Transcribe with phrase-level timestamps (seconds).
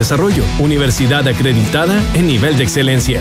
[0.00, 3.20] Desarrollo, universidad acreditada en nivel de excelencia.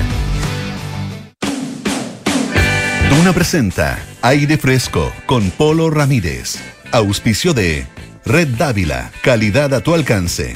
[3.09, 6.59] Duna presenta Aire Fresco con Polo Ramírez.
[6.91, 7.87] Auspicio de
[8.25, 10.55] Red Dávila, calidad a tu alcance.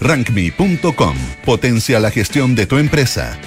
[0.00, 3.38] Rankme.com, potencia la gestión de tu empresa.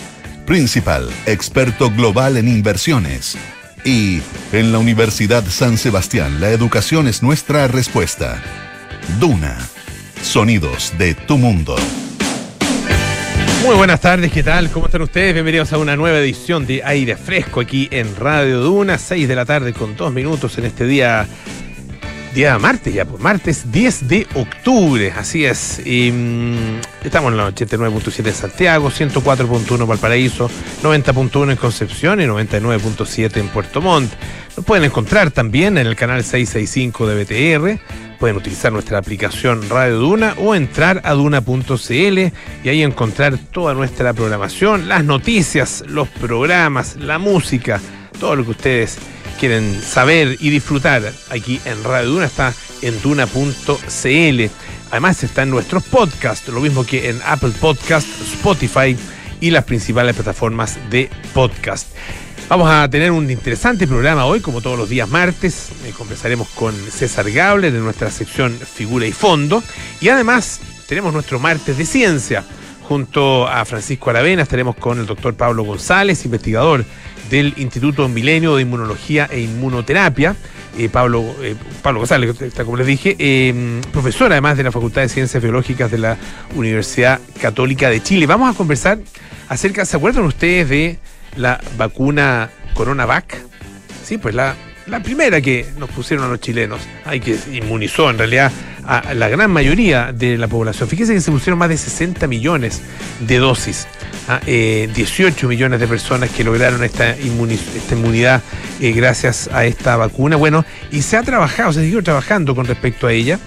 [0.45, 3.35] Principal, experto global en inversiones.
[3.83, 8.39] Y en la Universidad San Sebastián, la educación es nuestra respuesta.
[9.19, 9.57] Duna,
[10.21, 11.75] sonidos de tu mundo.
[13.63, 14.71] Muy buenas tardes, ¿qué tal?
[14.71, 15.35] ¿Cómo están ustedes?
[15.35, 19.45] Bienvenidos a una nueva edición de Aire Fresco aquí en Radio Duna, 6 de la
[19.45, 21.27] tarde con dos minutos en este día,
[22.33, 25.79] día martes ya, pues martes 10 de octubre, así es.
[25.85, 30.49] Mm, estamos en la 89.7 en Santiago, 104.1 Valparaíso,
[30.81, 34.11] 90.1 en Concepción y 99.7 en Puerto Montt.
[34.57, 39.97] Nos pueden encontrar también en el canal 665 de BTR pueden utilizar nuestra aplicación Radio
[39.97, 42.19] Duna o entrar a duna.cl
[42.63, 47.81] y ahí encontrar toda nuestra programación, las noticias, los programas, la música,
[48.19, 48.99] todo lo que ustedes
[49.39, 54.51] quieren saber y disfrutar aquí en Radio Duna está en duna.cl.
[54.91, 58.95] Además está en nuestros podcasts, lo mismo que en Apple Podcast, Spotify
[59.39, 61.87] y las principales plataformas de podcast.
[62.51, 65.69] Vamos a tener un interesante programa hoy, como todos los días martes.
[65.85, 69.63] Eh, conversaremos con César Gable de nuestra sección Figura y Fondo.
[70.01, 72.43] Y además tenemos nuestro martes de ciencia.
[72.89, 76.83] Junto a Francisco Aravena estaremos con el doctor Pablo González, investigador
[77.29, 80.35] del Instituto Milenio de Inmunología e Inmunoterapia.
[80.77, 83.53] Eh, Pablo, eh, Pablo González, como les dije,
[83.93, 86.17] profesor además de la Facultad de Ciencias Biológicas de la
[86.53, 88.25] Universidad Católica de Chile.
[88.25, 88.99] Vamos a conversar
[89.47, 90.99] acerca, ¿se acuerdan ustedes de
[91.35, 93.37] la vacuna CoronaVac.
[94.03, 94.55] Sí, pues la,
[94.87, 98.51] la primera que nos pusieron a los chilenos, hay que inmunizó en realidad
[98.85, 100.89] a la gran mayoría de la población.
[100.89, 102.81] Fíjense que se pusieron más de 60 millones
[103.19, 103.87] de dosis,
[104.27, 104.41] a, ¿ah?
[104.45, 108.41] 18 eh, millones de personas que lograron esta, inmunidad
[108.79, 110.35] eh, gracias a esta vacuna.
[110.35, 113.39] Bueno, y se ha trabajado, se siguió trabajando con respecto a ella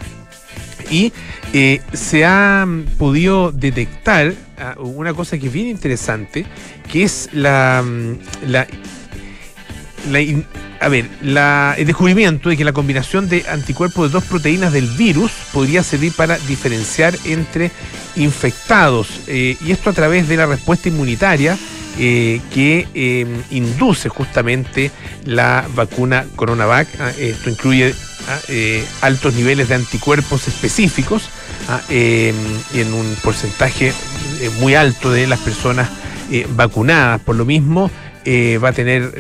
[0.91, 1.12] y
[1.53, 2.67] eh, se ha
[2.99, 6.47] podido detectar ah, una cosa que es bien interesante,
[6.91, 8.67] que es la, mm, la,
[10.81, 15.33] a ver, el descubrimiento de que la combinación de anticuerpos de dos proteínas del virus
[15.53, 17.71] podría servir para diferenciar entre
[18.17, 21.57] infectados, eh, y esto a través de la respuesta inmunitaria
[21.97, 24.91] eh, que em, induce justamente
[25.25, 26.89] la vacuna CoronaVac.
[26.99, 27.95] Ah, esto incluye
[28.29, 31.29] ah, eh, altos niveles de anticuerpos específicos
[31.69, 32.35] ah, em,
[32.75, 33.89] en un porcentaje
[34.41, 35.89] eh, muy alto de las personas
[36.57, 37.21] vacunadas.
[37.21, 37.91] Por lo mismo,
[38.27, 39.13] va a tener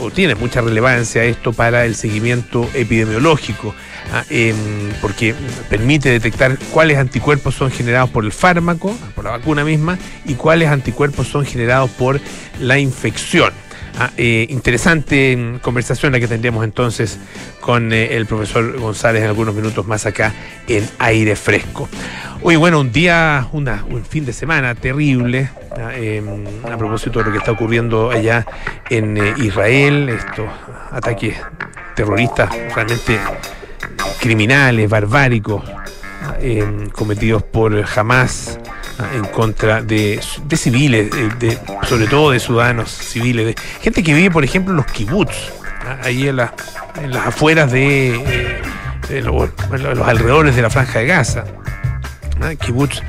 [0.00, 3.74] o tiene mucha relevancia esto para el seguimiento epidemiológico.
[4.12, 4.56] Ah, em,
[5.02, 5.34] porque
[5.68, 10.70] permite detectar cuáles anticuerpos son generados por el fármaco, por la vacuna misma, y cuáles
[10.70, 12.18] anticuerpos son generados por
[12.58, 13.52] la infección.
[14.00, 17.18] Ah, eh, interesante conversación la que tendríamos entonces
[17.60, 20.32] con eh, el profesor González en algunos minutos más acá
[20.68, 21.88] en aire fresco.
[22.40, 27.32] Hoy, bueno, un día, un fin de semana terrible ah, em, a propósito de lo
[27.32, 28.46] que está ocurriendo allá
[28.88, 30.46] en eh, Israel, estos
[30.92, 31.34] ataques
[31.96, 33.18] terroristas realmente
[34.20, 35.64] criminales, barbáricos,
[36.40, 38.60] eh, cometidos por Hamas
[39.14, 40.20] en contra de,
[40.56, 44.86] civiles, de, sobre todo de ciudadanos civiles, de gente que vive, por ejemplo, en los
[44.86, 45.52] kibbutz,
[46.02, 46.50] ahí en, las
[47.26, 48.60] afueras de,
[49.10, 49.50] eh, los,
[50.04, 51.44] alrededores de la franja de Gaza.
[52.60, 53.02] Kibbutz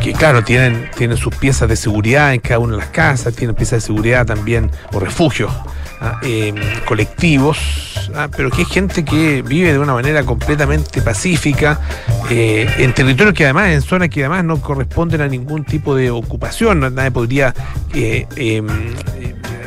[0.00, 3.54] que claro, tienen, tienen sus piezas de seguridad en cada una de las casas, tienen
[3.54, 5.52] piezas de seguridad también, o refugios
[6.02, 6.18] ¿ah?
[6.22, 7.58] Em, colectivos,
[8.14, 8.28] ¿ah?
[8.36, 11.80] pero que es gente que vive de una manera completamente pacífica,
[12.30, 16.10] eh, en territorios que además, en zonas que además no corresponden a ningún tipo de
[16.10, 17.54] ocupación, nadie podría
[17.94, 18.66] eh, em,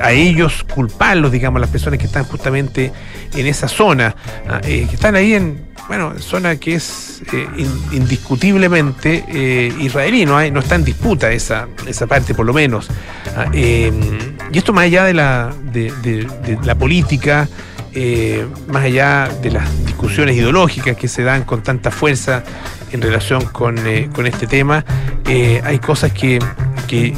[0.01, 2.91] a ellos culparlos, digamos, las personas que están justamente
[3.33, 4.15] en esa zona,
[4.47, 4.59] ¿ah?
[4.63, 7.47] eh, que están ahí en bueno, zona que es eh,
[7.91, 12.89] indiscutiblemente eh, israelí, no, hay, no está en disputa esa, esa parte por lo menos.
[13.35, 16.27] Ah, em, y esto más allá de la, de,
[16.63, 17.47] la política,
[17.93, 22.43] eh, más allá de las discusiones ideológicas que se dan con tanta fuerza
[22.91, 24.83] en relación con, este tema,
[25.25, 26.39] hay cosas que,
[26.87, 27.13] que,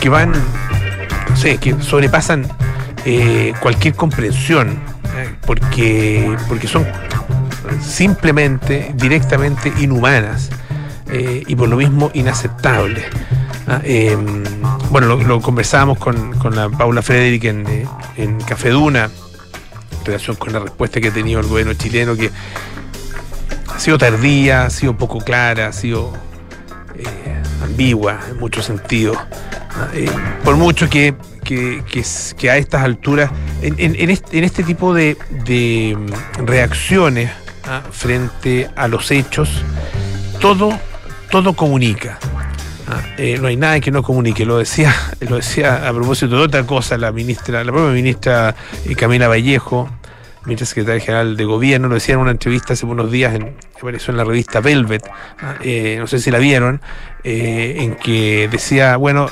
[0.00, 0.32] que, van,
[1.28, 2.46] no sé, que sobrepasan
[3.60, 4.78] cualquier comprensión,
[5.46, 6.84] porque, porque son
[7.80, 10.50] simplemente, directamente inhumanas
[11.10, 13.04] eh, y por lo mismo inaceptables.
[13.68, 14.44] Ah, em,
[14.90, 17.86] bueno, lo, conversábamos con, la Paula Frederick en, eh,
[18.16, 19.10] en Café Duna,
[19.98, 22.30] en relación con la respuesta que ha tenido el gobierno chileno, que
[23.68, 26.12] ha sido tardía, ha sido poco clara, ha sido
[27.62, 29.18] ambigua en muchos sentidos.
[30.44, 31.14] por mucho que,
[31.46, 33.30] que, a estas alturas,
[33.62, 35.16] en, este, tipo de,
[35.96, 37.30] mm, reacciones
[37.90, 39.50] frente a los hechos,
[40.40, 40.78] todo,
[41.30, 42.18] todo comunica.
[42.88, 44.46] Ah, eh, no hay nada que no comunique.
[44.46, 44.94] Lo decía,
[45.28, 48.54] lo decía a propósito de otra cosa la ministra, la propia ministra
[48.84, 49.90] eh, Camila Vallejo,
[50.44, 54.12] ministra secretaria general de gobierno, lo decía en una entrevista hace unos días, en, apareció
[54.12, 55.02] en la revista Velvet,
[55.40, 56.80] ah, eh, no sé si la vieron,
[57.24, 59.28] en que decía, bueno,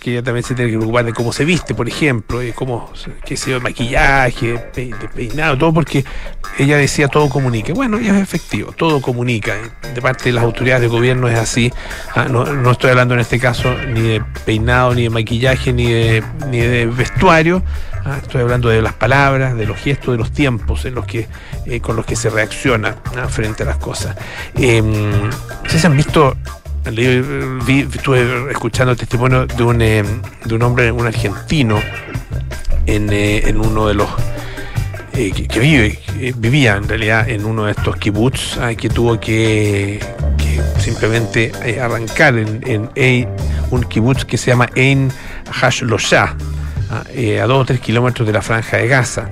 [0.00, 2.90] que ella también se tiene que preocupar de cómo se viste, por ejemplo, y cómo,
[3.24, 4.58] qué sé yo, maquillaje,
[5.14, 6.04] peinado, todo porque
[6.58, 7.72] ella decía todo comunica.
[7.74, 9.54] Bueno, ya es efectivo, todo comunica.
[9.94, 11.70] De parte de las autoridades de gobierno es así.
[12.14, 16.24] Ah, no, estoy hablando en este caso ni de peinado, ni de maquillaje, ni de,
[16.48, 17.62] ni de vestuario.
[18.04, 21.28] Ah, estoy hablando de las palabras, de los gestos, de los tiempos en los que,
[21.66, 24.16] eh, con los que se reacciona ah, frente a las cosas.
[24.54, 24.82] Eh,
[25.68, 26.34] se han visto
[26.84, 30.02] estuve escuchando el testimonio de un, eh,
[30.44, 31.80] de un hombre, un argentino,
[32.86, 34.08] en, eh, en uno de los
[35.12, 35.98] eh, que, vive,
[36.36, 40.00] vivía en realidad en uno de estos kibbutz, ah, que tuvo que,
[40.78, 43.28] simplemente arrancar en, en,
[43.70, 45.12] un kibbutz que se llama Ein
[45.60, 46.34] Hash Losha,
[46.90, 47.04] ah,
[47.42, 49.30] a dos o tres kilómetros de la franja de Gaza.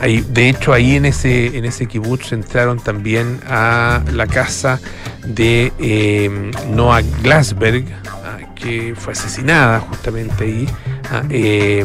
[0.00, 4.80] Ah, em, de hecho, ahí en ese, en ese kibutz entraron también a la casa
[5.26, 10.68] de eh, Noah Glasberg, ah, que fue asesinada justamente ahí,
[11.10, 11.84] ah, eh,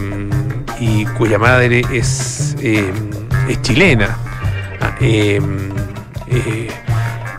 [0.79, 2.91] y cuya madre es, eh,
[3.49, 4.17] es chilena.
[4.79, 4.95] Ah,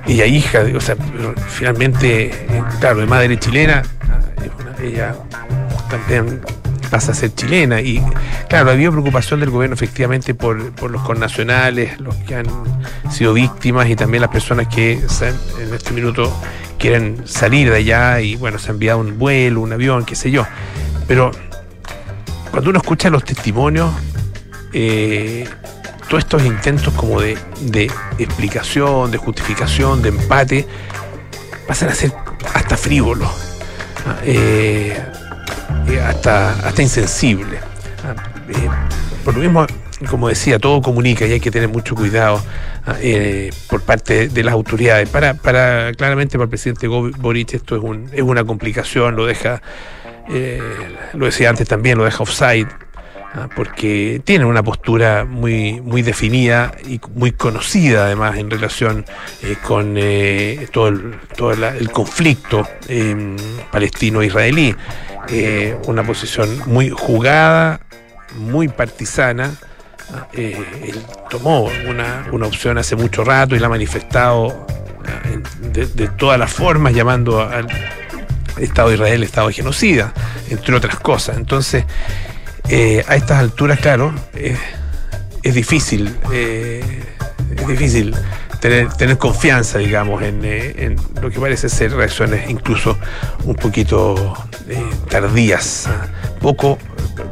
[0.06, 0.96] ella hija, o sea,
[1.48, 2.30] finalmente,
[2.80, 3.82] claro, de madre chilena,
[4.82, 5.14] ella
[5.90, 6.40] también
[6.88, 7.80] pasa a ser chilena.
[7.80, 8.02] Y
[8.48, 12.46] claro, había preocupación del gobierno efectivamente por, por los connacionales, los que han
[13.10, 16.32] sido víctimas y también las personas que en este minuto
[16.78, 20.30] quieren salir de allá y bueno, se ha enviado un vuelo, un avión, qué sé
[20.30, 20.46] yo.
[21.06, 21.30] Pero
[22.50, 23.90] cuando uno escucha los testimonios,
[24.72, 25.48] eh,
[26.08, 30.66] todos estos intentos como de, de, explicación, de justificación, de empate,
[31.66, 32.12] pasan a ser
[32.54, 33.30] hasta frívolos.
[34.06, 34.96] Ah, eh,
[35.88, 37.58] eh, hasta, hasta insensible.
[38.04, 38.14] Ah,
[38.48, 38.68] eh,
[39.24, 39.66] por lo mismo,
[40.08, 42.42] como decía, todo comunica y hay que tener mucho cuidado
[42.86, 45.08] ah, eh, por parte de las autoridades.
[45.08, 49.62] Para, para claramente para el presidente Boric esto es, un, es una complicación, lo deja,
[51.14, 52.68] lo decía antes también, lo deja offside.
[53.34, 59.04] Ah, porque tiene una postura muy, muy definida y muy conocida además en relación
[59.62, 59.98] con
[60.72, 62.66] todo, el, todo el conflicto
[63.70, 64.74] palestino-israelí.
[65.30, 67.80] Eh, una posición muy jugada,
[68.36, 69.54] muy partisana.
[70.32, 74.66] Eh, él tomó una, opción hace mucho rato y la ha manifestado
[75.74, 77.68] eh, de, todas las formas, llamando al
[78.58, 80.14] Estado de Israel Estado de genocida,
[80.48, 81.36] entre otras cosas.
[81.36, 81.84] Entonces,
[82.64, 84.14] a estas alturas, claro,
[85.42, 88.14] es difícil, es difícil
[88.60, 92.98] tener, tener confianza, digamos, en, eh, en, lo que parece ser reacciones incluso
[93.44, 94.34] un poquito
[94.68, 96.08] eh, tardías, ¿ah?
[96.40, 96.78] poco,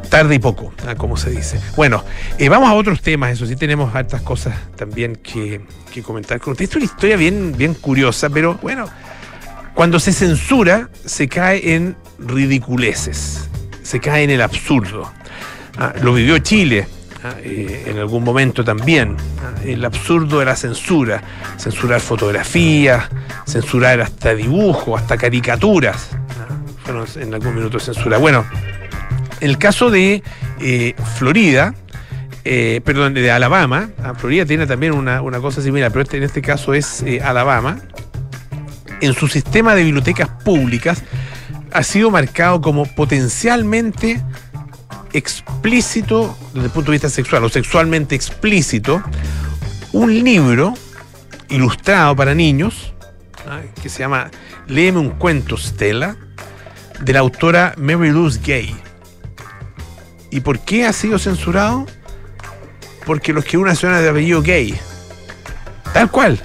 [0.09, 0.95] tarde y poco, ¿ah?
[0.95, 1.59] como se dice.
[1.75, 2.03] Bueno,
[2.37, 5.61] eh, vamos a otros temas, eso sí, tenemos hartas cosas también que,
[5.93, 6.63] que comentar con usted.
[6.63, 8.87] Esto es una historia bien, bien curiosa, pero bueno,
[9.73, 13.47] cuando se censura, se cae en ridiculeces,
[13.83, 15.11] se cae en el absurdo.
[15.77, 16.87] Ah, lo vivió Chile.
[17.43, 19.59] Eh, en algún momento también, ¿ah?
[19.63, 21.21] el absurdo de la censura,
[21.57, 23.05] censurar fotografías,
[23.45, 26.09] censurar hasta dibujos, hasta caricaturas,
[26.83, 27.19] fueron ¿ah?
[27.19, 28.17] en algún minuto censura.
[28.17, 28.45] Bueno,
[29.39, 30.23] en el caso de
[30.59, 31.75] eh, Florida,
[32.43, 36.73] eh, perdón, de Alabama, Florida tiene también una, cosa similar, pero este, en este caso
[36.73, 37.79] es Alabama,
[39.01, 41.03] en su sistema de bibliotecas públicas
[41.71, 44.21] ha sido marcado como potencialmente
[45.17, 49.01] explícito desde el punto de vista sexual o sexualmente explícito
[49.93, 50.73] un libro
[51.49, 52.93] ilustrado para niños
[53.47, 53.61] ¿ah?
[53.81, 54.29] que se llama
[54.67, 56.15] Léeme un cuento, Stella,
[57.01, 58.75] de la autora Mary Louise Gay.
[60.29, 61.85] ¿Y por qué ha sido censurado?
[63.05, 64.77] Porque los que una ciudadana de apellido gay.
[65.93, 66.39] Tal cual,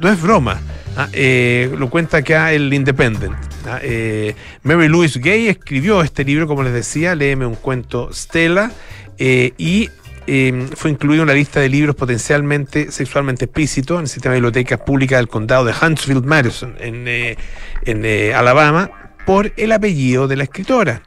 [0.00, 0.60] no es broma.
[0.96, 1.08] ¿ah?
[1.12, 3.47] Eh, lo cuenta acá el Independent.
[3.82, 8.70] Eh, Mary Louise Gay escribió este libro, como les decía, Léeme un cuento Stella,
[9.18, 9.90] eh, y
[10.26, 14.40] em, fue incluido en la lista de libros potencialmente sexualmente explícitos en el sistema de
[14.40, 17.36] bibliotecas públicas del condado de Huntsville, Madison, en, eh,
[17.84, 18.90] en Alabama,
[19.26, 21.02] por el apellido de la escritora.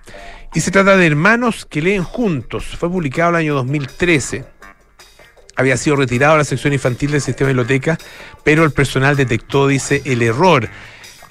[0.53, 2.65] Y se trata de Hermanos que leen juntos.
[2.77, 4.45] Fue publicado el año 2013.
[5.55, 7.97] había sido retirado de la sección infantil del sistema de biblioteca,
[8.43, 10.69] pero el personal detectó, dice, el error.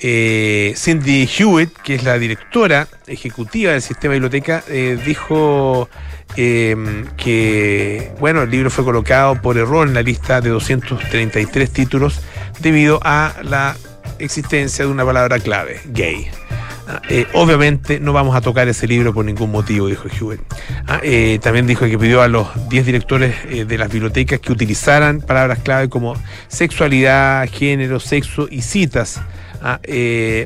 [0.03, 5.91] Eh, Cindy Hewitt, que es la directora ejecutiva del sistema de biblioteca, eh, dijo
[6.37, 12.21] eh, que, bueno, el libro fue colocado por error en la lista de 233 títulos
[12.61, 13.77] debido a la
[14.19, 16.29] existencia de una palabra clave, gay.
[16.89, 20.41] Ah, eh, obviamente no vamos a tocar ese libro por ningún motivo, dijo Hewitt.
[20.87, 21.01] Ah,
[21.43, 23.35] también dijo que pidió a los 10 directores
[23.69, 26.15] de las bibliotecas que utilizaran palabras clave como
[26.49, 29.21] sexualidad, género, sexo y citas
[29.63, 29.81] ah,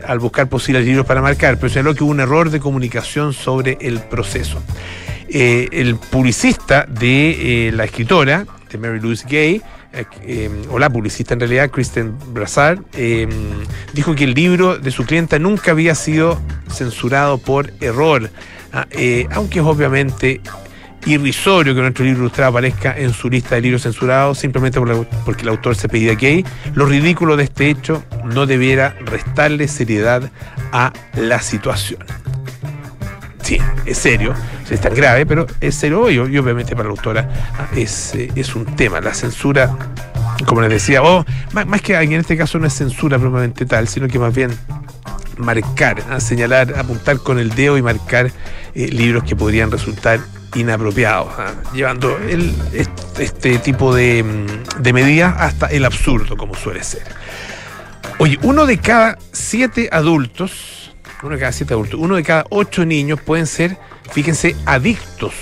[0.06, 3.78] al buscar posibles libros para marcar, pero señaló que hubo un error de comunicación sobre
[3.80, 4.62] el proceso.
[5.28, 9.62] el publicista de la escritora, de Mary Louise Gay,
[9.94, 13.28] eh, eh, o la publicista en realidad, Kristen Brazard, eh,
[13.92, 18.28] dijo que el libro de su clienta nunca había sido censurado por error,
[18.72, 18.88] ah,
[19.30, 20.40] aunque es obviamente
[21.06, 24.80] irrisorio que nuestro libro ilustrado aparezca en su lista de libros censurados simplemente
[25.24, 26.44] porque el autor se pedía que
[26.74, 30.30] lo ridículo de este hecho no debiera restarle seriedad
[30.72, 32.04] a la situación.
[33.42, 34.34] Sí, es serio,
[34.70, 37.28] es tan grave, pero es serio y, obviamente para la autora
[37.76, 39.02] es, eh, un tema.
[39.02, 39.76] La censura,
[40.46, 44.08] como les decía, o más, que en este caso no es censura propiamente tal, sino
[44.08, 44.50] que más bien
[45.36, 48.30] marcar, ah, señalar, apuntar con el dedo y marcar
[48.74, 50.20] eh, libros que podrían resultar
[50.54, 52.54] inapropiados, ah, llevando el,
[53.18, 57.04] este, tipo de, mm, de medidas hasta el absurdo, como suele ser.
[58.18, 60.74] Oye, uno de cada siete adultos
[61.24, 63.78] uno de cada siete adultos, uno de cada ocho niños pueden ser,
[64.12, 65.32] fíjense, adictos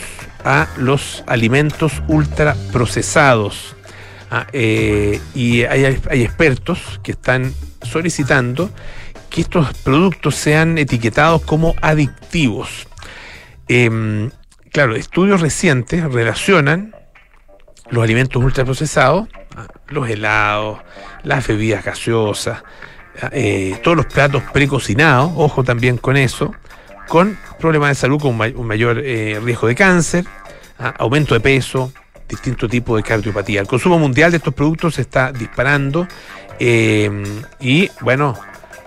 [0.44, 3.76] a los alimentos ultraprocesados.
[4.30, 5.84] Ah, eh, y hay,
[6.22, 7.52] expertos que están
[7.82, 8.70] solicitando
[9.28, 12.86] que estos productos sean etiquetados como adictivos.
[13.68, 14.30] Em,
[14.72, 16.94] claro, estudios recientes relacionan
[17.90, 19.28] los alimentos ultraprocesados,
[19.88, 20.80] los helados,
[21.22, 22.62] las bebidas gaseosas,
[23.32, 26.52] eh, todos los platos precocinados, ojo también con eso,
[27.06, 30.24] con problemas de salud, con un mayor eh, riesgo de cáncer,
[30.78, 31.92] ah, aumento de peso,
[32.26, 33.60] distinto tipo de cardiopatía.
[33.60, 36.08] El consumo mundial de estos productos se está disparando
[36.58, 37.10] eh,
[37.60, 38.38] y, bueno,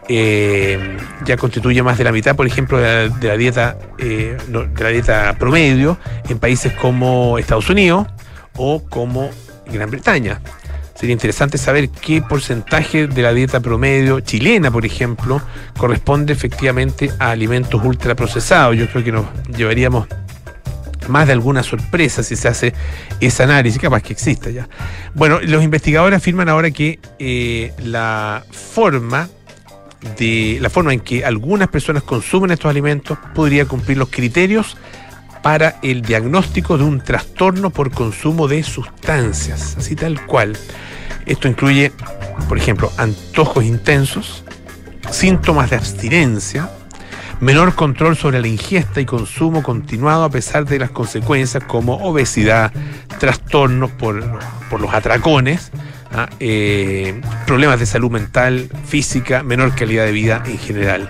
[0.07, 4.37] ya constituye más de la mitad, por ejemplo, de la, dieta de
[4.79, 5.97] la dieta promedio
[6.29, 8.07] en países como Estados Unidos
[8.55, 9.29] o como
[9.71, 10.41] Gran Bretaña.
[10.95, 15.41] Sería interesante saber qué porcentaje de la dieta promedio chilena, por ejemplo,
[15.77, 18.77] corresponde efectivamente a alimentos ultraprocesados.
[18.77, 19.25] Yo creo que nos
[19.57, 20.07] llevaríamos
[21.09, 22.73] más de alguna sorpresa si se hace
[23.19, 24.69] ese análisis, capaz que exista ya.
[25.13, 29.27] Bueno, los investigadores afirman ahora que eh, la forma
[30.17, 34.77] de la forma en que algunas personas consumen estos alimentos podría cumplir los criterios
[35.41, 40.57] para el diagnóstico de un trastorno por consumo de sustancias, así tal cual.
[41.25, 41.91] Esto incluye,
[42.47, 44.43] por ejemplo, antojos intensos,
[45.11, 46.69] síntomas de abstinencia,
[47.39, 52.71] menor control sobre la ingesta y consumo continuado a pesar de las consecuencias como obesidad,
[53.19, 54.15] trastornos por,
[54.79, 55.71] los atracones,
[56.39, 61.09] eh, problemas de salud mental, física, menor calidad de vida en general.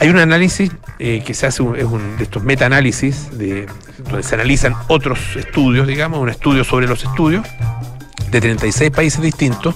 [0.00, 4.74] Hay un análisis eh, que se hace, es un de estos meta-análisis, donde se analizan
[4.88, 7.46] otros estudios, digamos, un estudio sobre los estudios
[8.30, 9.74] de 36 países distintos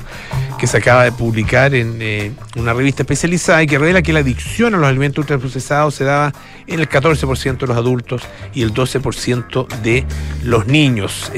[0.58, 4.20] que se acaba de publicar en eh, una revista especializada y que revela que la
[4.20, 6.32] adicción a los alimentos ultraprocesados se daba
[6.66, 8.22] en el 14% de los adultos
[8.54, 10.06] y el 12% de
[10.44, 11.32] los niños.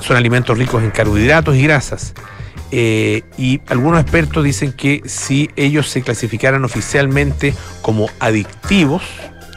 [0.00, 2.14] Son alimentos ricos en carbohidratos y grasas.
[2.70, 9.02] Eh, y algunos expertos dicen que si ellos se clasificaran oficialmente como adictivos,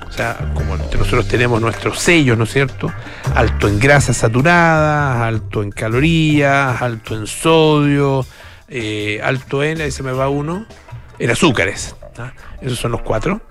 [0.08, 2.92] o sea, como nosotros tenemos nuestros sellos, ¿no es cierto?
[3.34, 8.26] Alto en grasas saturadas, alto en calorías, alto en sodio,
[8.68, 10.66] eh, alto en, ahí se me va uno,
[11.18, 11.96] en azúcares.
[12.18, 12.34] ¿ah?
[12.62, 13.42] Esos son los cuatro.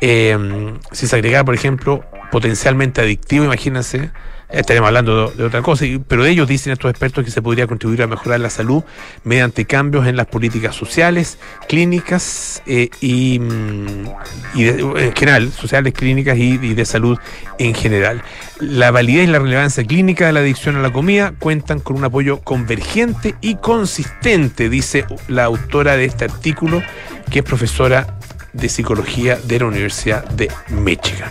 [0.00, 4.10] Eh, si se agregara, por ejemplo, potencialmente adictivo, imagínense,
[4.50, 8.02] estaremos hablando de, otra cosa, pero de ellos dicen estos expertos que se podría contribuir
[8.02, 8.82] a mejorar la salud
[9.24, 11.38] mediante cambios en las políticas sociales,
[11.68, 14.08] clínicas eh, y, mm,
[14.54, 17.18] en general, sociales, clínicas y, de salud
[17.58, 18.22] en general.
[18.60, 22.04] La validez y la relevancia clínica de la adicción a la comida cuentan con un
[22.04, 26.82] apoyo convergente y consistente, dice la autora de este artículo,
[27.30, 28.18] que es profesora
[28.52, 31.30] de psicología de la Universidad de Michigan.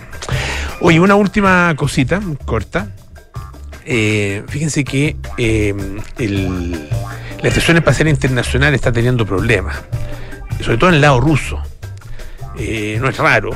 [0.81, 2.89] Oye, una última cosita corta.
[3.89, 5.73] Eh, fíjense que eh,
[7.41, 9.77] la Estación Espacial Internacional está teniendo problemas,
[10.61, 11.57] sobre todo en el lado ruso.
[12.59, 13.51] Eh, no es raro,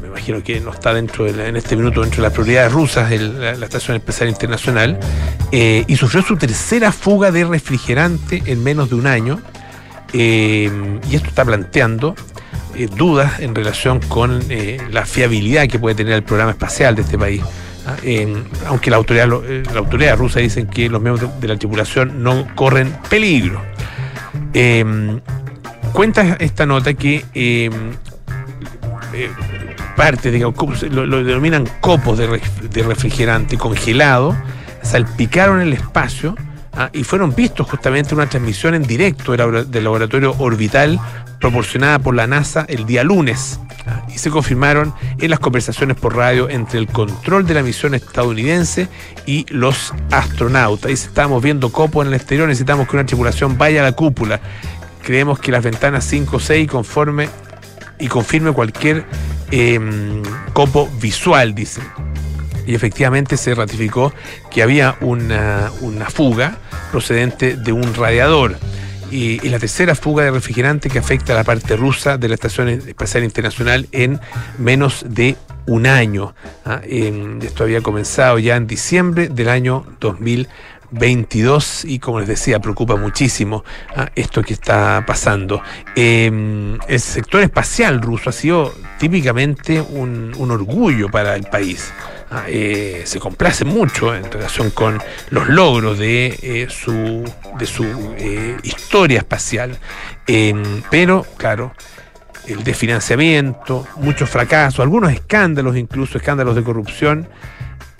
[0.00, 3.50] me imagino que no está dentro en este minuto dentro de las prioridades rusas, la,
[3.52, 4.98] Estación Espacial Internacional,
[5.52, 9.42] y sufrió su tercera fuga de refrigerante en menos de un año.
[10.14, 10.68] y
[11.14, 12.14] esto está planteando
[12.96, 14.42] dudas en relación con
[14.90, 17.42] la fiabilidad que puede tener el programa espacial de este país.
[18.66, 22.96] Aunque la autoridad, la autoridad rusa dicen que los miembros de, la tripulación no corren
[23.08, 23.62] peligro.
[25.92, 27.70] cuenta esta nota que eh,
[29.96, 34.36] parte, digamos, lo, denominan copos de, refrigerante congelado,
[34.82, 36.36] salpicaron el espacio
[36.76, 41.00] ah, y fueron vistos justamente en una transmisión en directo del, laboratorio orbital
[41.40, 43.60] proporcionada por la NASA el día lunes.
[43.86, 47.94] Ah, y se confirmaron en las conversaciones por radio entre el control de la misión
[47.94, 48.88] estadounidense
[49.26, 50.90] y los astronautas.
[50.90, 54.40] Y estamos viendo copos en el exterior, necesitamos que una tripulación vaya a la cúpula.
[55.02, 57.28] Creemos que las ventanas 5 o 6 conforme
[57.98, 59.04] y confirme cualquier
[59.50, 61.80] em, copo visual, dice.
[62.66, 64.12] Y efectivamente se ratificó
[64.50, 65.70] que había una,
[66.12, 66.58] fuga
[66.90, 68.56] procedente de un radiador.
[69.10, 72.68] Y, la tercera fuga de refrigerante que afecta a la parte rusa de la Estación
[72.68, 74.20] Espacial Internacional en
[74.58, 76.34] menos de un año.
[76.64, 76.80] ¿ah?
[76.84, 80.48] esto había comenzado ya en diciembre del año 2000.
[80.90, 83.64] 22 y como les decía, preocupa muchísimo
[83.94, 85.62] ah, esto que está pasando.
[85.94, 91.92] Em, el sector espacial ruso ha sido típicamente un, orgullo para el país.
[92.30, 97.24] Ah, se complace mucho en relación con los logros de eh, su,
[97.56, 97.84] de su
[98.18, 99.78] eh, historia espacial.
[100.90, 101.72] Pero, claro,
[102.46, 107.28] el desfinanciamiento, muchos fracasos, algunos escándalos, incluso escándalos de corrupción,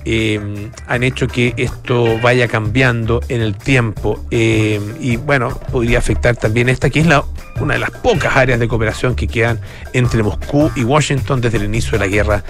[0.08, 4.24] eh, han hecho que esto vaya cambiando en el tiempo.
[4.30, 7.24] Eh, y bueno, podría afectar también esta, que es la,
[7.60, 9.60] una de las pocas áreas de cooperación que quedan
[9.92, 12.44] entre Moscú y Washington desde el inicio de la guerra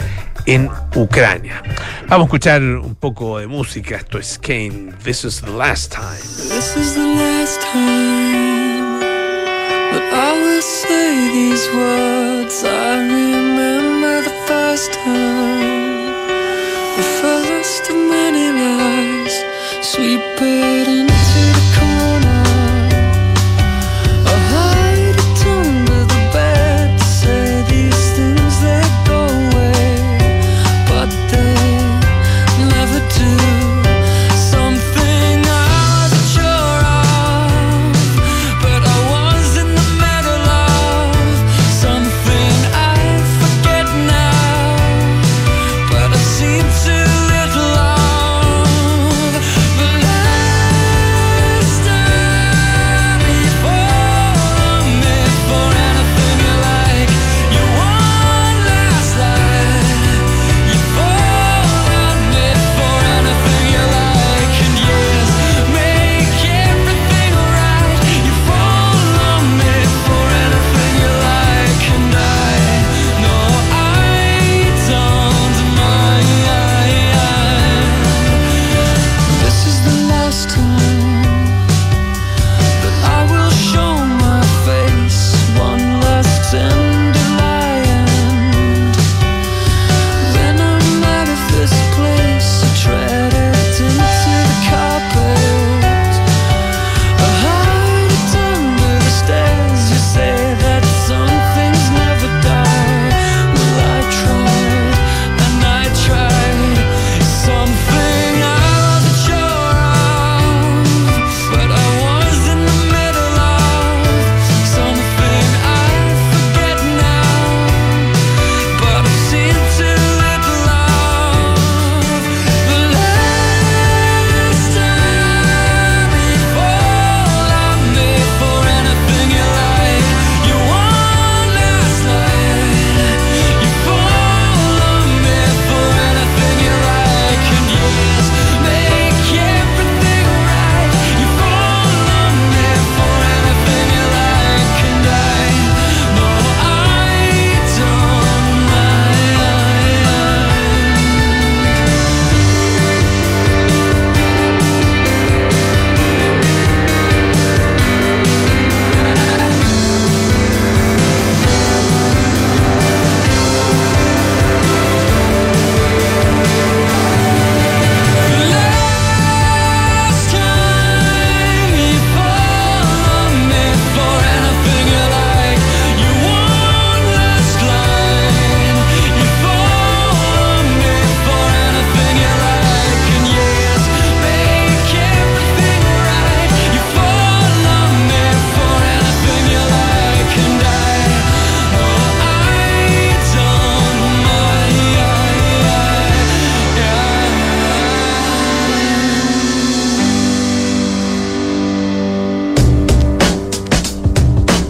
[0.44, 1.62] en Ucrania.
[2.08, 3.96] Vamos a escuchar un poco de música.
[3.96, 4.92] Esto es Kane.
[5.02, 6.20] This is the last time.
[6.20, 9.00] This is the last time.
[9.92, 12.62] But I will say these words.
[12.64, 15.86] I remember the first time.
[16.96, 17.35] The first
[19.96, 21.05] sweet but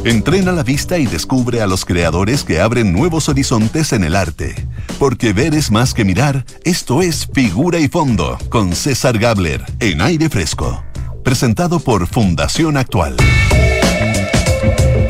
[0.07, 4.55] Entrena la vista y descubre a los creadores que abren nuevos horizontes en el arte.
[5.01, 10.01] Porque ver es más que mirar, esto es Figura y Fondo, con César Gabler, en
[10.01, 10.85] aire fresco.
[11.25, 13.16] Presentado por Fundación Actual.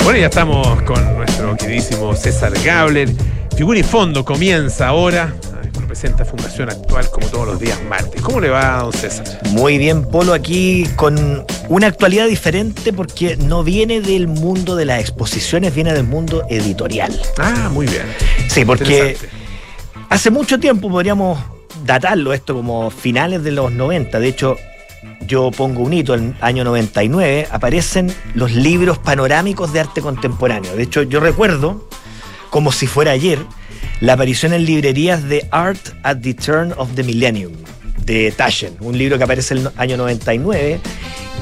[0.03, 3.15] Bueno, ya estamos con nuestro queridísimo César Gabler.
[3.55, 5.37] Figura y Fondo comienza ahora
[5.99, 8.21] presenta Fundación Actual como todos los días martes.
[8.21, 9.41] ¿Cómo le va, don César?
[9.53, 15.01] Muy bien, Polo, aquí con una actualidad diferente porque no viene del mundo de las
[15.01, 17.19] exposiciones, viene del mundo editorial.
[17.39, 18.03] Ah, muy bien.
[18.49, 19.17] Sí, porque
[20.11, 21.39] hace mucho tiempo podríamos
[21.87, 24.21] datarlo esto como finales de los 90.
[24.21, 24.59] De hecho,
[25.27, 30.77] yo pongo un hito, el año 99 aparecen los libros panorámicos de arte contemporáneo.
[30.77, 31.89] De hecho, yo recuerdo,
[32.51, 33.39] como si fuera ayer,
[34.01, 37.53] la aparición en librerías de Art at the Turn of the Millennium
[38.05, 40.81] de Taschen, un libro que aparece en el año 99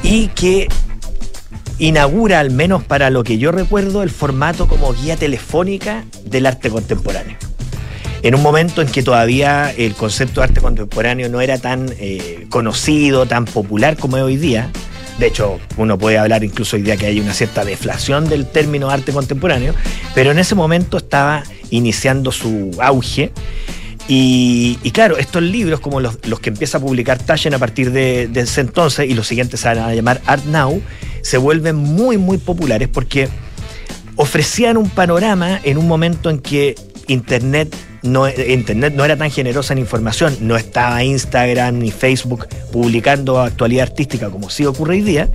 [0.03, 0.69] y que
[1.79, 6.71] inaugura, al menos para lo que yo recuerdo, el formato como guía telefónica del arte
[6.71, 7.37] contemporáneo.
[8.23, 12.47] En un momento en que todavía el concepto de arte contemporáneo no era tan eh,
[12.49, 14.71] conocido, tan popular como es hoy día,
[15.19, 18.91] de hecho, uno puede hablar incluso hoy día que hay una cierta deflación del término
[18.91, 19.75] arte contemporáneo,
[20.15, 21.45] pero en ese momento estaba
[21.77, 23.33] iniciando su auge.
[24.07, 28.61] Y, claro, estos libros, como los, que empieza a publicar Taschen a partir de, ese
[28.61, 30.83] entonces, y los siguientes se van a llamar Art Now,
[31.23, 33.29] se vuelven muy, muy populares porque
[34.17, 36.75] ofrecían un panorama en un momento en que
[37.09, 43.41] Internet no, Internet no era tan generosa en información, no estaba Instagram ni Facebook publicando
[43.41, 45.31] actualidad artística como sí ocurre hoy día,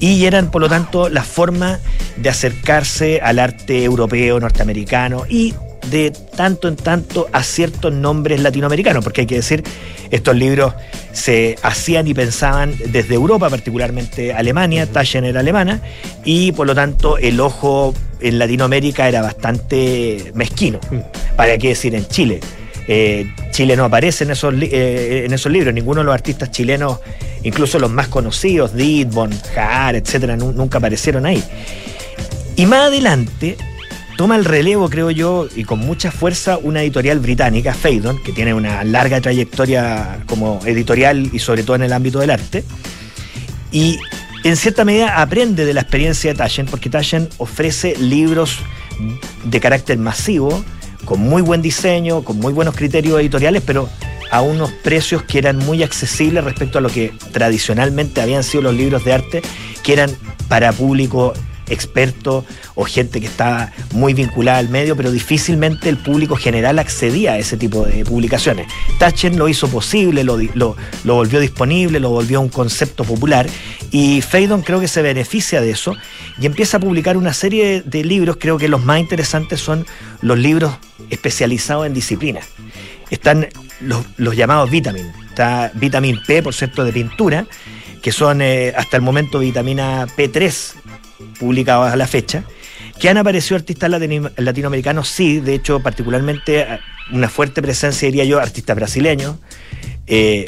[0.00, 1.78] y eran por lo tanto la forma
[2.16, 5.54] de acercarse al arte europeo, norteamericano y
[5.88, 9.62] de tanto en tanto a ciertos nombres latinoamericanos, porque hay que decir,
[10.10, 10.74] estos libros
[11.12, 15.80] se hacían y pensaban desde Europa, particularmente Alemania, Taschen era alemana,
[16.24, 20.80] y por lo tanto el ojo en Latinoamérica era bastante mezquino.
[20.90, 21.36] Mm.
[21.36, 22.40] ¿Para qué decir en Chile?
[22.86, 26.98] Eh, Chile no aparece en esos, eh, en esos libros, ninguno de los artistas chilenos,
[27.42, 31.42] incluso los más conocidos, Didbon, Jaar, etcétera, nunca aparecieron ahí.
[32.56, 33.56] Y más adelante,
[34.20, 38.52] toma el relevo, creo yo, y con mucha fuerza una editorial británica, Phaidon, que tiene
[38.52, 42.62] una larga trayectoria como editorial y sobre todo en el ámbito del arte.
[43.72, 43.98] Y
[44.44, 48.58] en cierta medida aprende de la experiencia de Taschen, porque Taschen ofrece libros
[49.44, 50.62] de carácter masivo,
[51.06, 53.88] con muy buen diseño, con muy buenos criterios editoriales, pero
[54.30, 58.74] a unos precios que eran muy accesibles respecto a lo que tradicionalmente habían sido los
[58.74, 59.42] libros de arte,
[59.82, 60.10] que eran
[60.46, 61.32] para público
[61.70, 67.32] expertos o gente que estaba muy vinculada al medio, pero difícilmente el público general accedía
[67.32, 68.66] a ese tipo de publicaciones.
[68.98, 73.46] Tachen lo hizo posible, lo, lo, volvió disponible, lo volvió un concepto popular
[73.90, 75.96] y Faydon creo que se beneficia de eso
[76.40, 79.86] y empieza a publicar una serie de libros, creo que los más interesantes son
[80.20, 80.74] los libros
[81.10, 82.46] especializados en disciplinas.
[83.10, 83.48] Están
[83.80, 87.46] los, llamados vitamin, está vitamin P, por cierto, de pintura,
[88.02, 90.74] que son eh, hasta el momento vitamina P3,
[91.38, 92.44] publicados a la fecha,
[92.98, 93.90] que han aparecido artistas
[94.36, 96.80] latinoamericanos, sí, de hecho, particularmente eh,
[97.12, 99.36] una fuerte presencia, diría yo, artistas brasileños,
[100.06, 100.44] eh,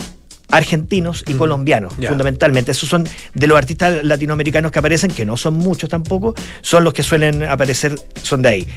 [0.50, 2.72] argentinos y mm, colombianos, fundamentalmente.
[2.72, 6.92] Esos son de los artistas latinoamericanos que aparecen, que no son muchos tampoco, son los
[6.92, 8.68] que suelen aparecer, son de ahí.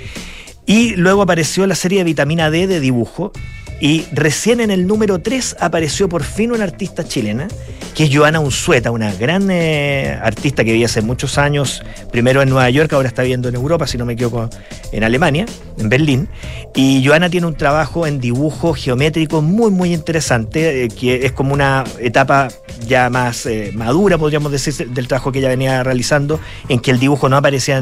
[0.66, 3.34] Y luego apareció la serie de vitamina D de dibujo,
[3.80, 7.48] y recién en el número 3 apareció por fin una artista chilena,
[7.94, 12.50] que es Joana Unzueta, una gran eh, artista que vive hace muchos años, primero en
[12.50, 14.50] Nueva York, ahora está viviendo en Europa, si no me equivoco,
[14.92, 15.46] en Alemania,
[15.78, 16.30] en Berlín.
[16.74, 21.54] Y Joana tiene un trabajo en dibujo geométrico muy, muy interesante, eh, que es como
[21.54, 22.48] una etapa
[22.88, 27.00] ya más eh, madura, podríamos decir, del trabajo que ella venía realizando, en que el
[27.00, 27.82] dibujo no aparecía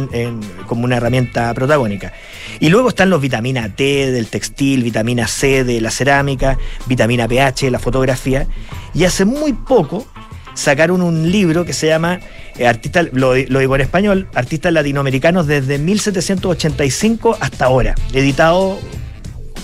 [0.68, 2.14] como una herramienta protagónica.
[2.60, 7.70] Y luego están los vitamina T del textil, vitamina C de la cerámica, vitamina pH,
[7.70, 8.48] la fotografía.
[8.94, 10.06] Y hace muy poco
[10.54, 12.20] sacaron un libro que se llama
[12.58, 18.78] eh, artista, lo, digo en español, Artistas Latinoamericanos desde 1785 hasta ahora, editado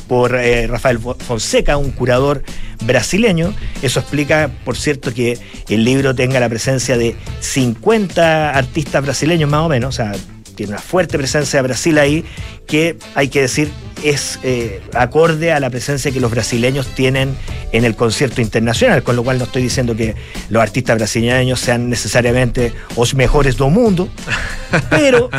[0.08, 2.44] por eh, Rafael Fonseca, un curador
[2.84, 3.54] brasileño.
[3.84, 5.38] Eso explica, por cierto, que
[5.70, 10.14] el libro tenga la presencia de 50 artistas brasileños más o menos, o sea,
[10.60, 12.26] tiene una fuerte presencia de Brasil ahí,
[12.68, 13.72] que hay que decir
[14.04, 17.34] es eh, acorde a la presencia que los brasileños tienen
[17.72, 20.16] en el concierto internacional, con lo cual no estoy diciendo que
[20.50, 24.10] los artistas brasileños sean necesariamente los mejores del mundo,
[24.90, 25.30] pero,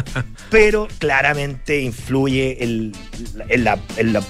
[0.48, 2.92] pero claramente influye el,
[3.48, 3.76] en, la,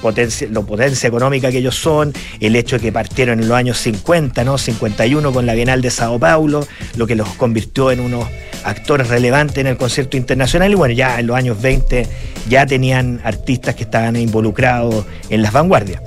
[0.02, 3.78] potencia, la potencia económica que ellos son, el hecho de que partieron en los años
[3.78, 4.58] 50, ¿no?
[4.58, 8.26] 51 con la Bienal de Sao Paulo, lo que los convirtió en unos
[8.64, 12.06] actores relevantes en el concierto internacional bueno, ya en los años 20
[12.48, 16.00] ya tenían artistas que estaban involucrados en las vanguardias.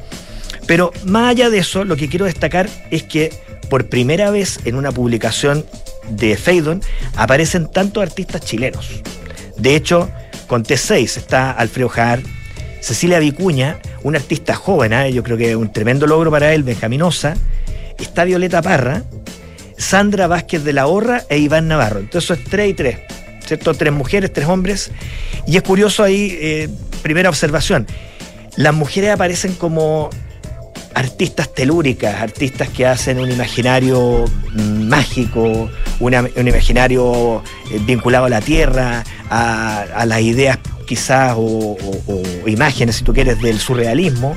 [0.66, 3.32] Pero más allá de eso, lo que quiero destacar es que
[3.70, 5.64] por primera vez en una publicación
[6.10, 6.82] de Feidon
[7.16, 8.90] aparecen tantos artistas chilenos.
[9.58, 10.10] De hecho,
[10.48, 12.24] con T6 está Alfredo Jar,
[12.82, 15.14] Cecilia Vicuña, un artista joven, ¿eh?
[15.14, 17.36] yo creo que un tremendo logro para él, Benjaminosa,
[18.00, 19.04] está Violeta Parra,
[19.78, 22.00] Sandra Vázquez de la Horra e Iván Navarro.
[22.00, 22.98] Entonces es 3 y 3,
[23.46, 23.74] ¿cierto?
[23.74, 24.92] Tres mujeres, tres hombres.
[25.48, 26.70] Y es curioso ahí, eh,
[27.02, 27.88] primera observación,
[28.56, 30.10] las mujeres aparecen como
[30.94, 39.04] artistas telúricas, artistas que hacen un imaginario mágico, un imaginario eh, vinculado a la tierra,
[39.30, 41.78] a, las ideas quizás o,
[42.46, 44.36] imágenes, si tú quieres, del surrealismo.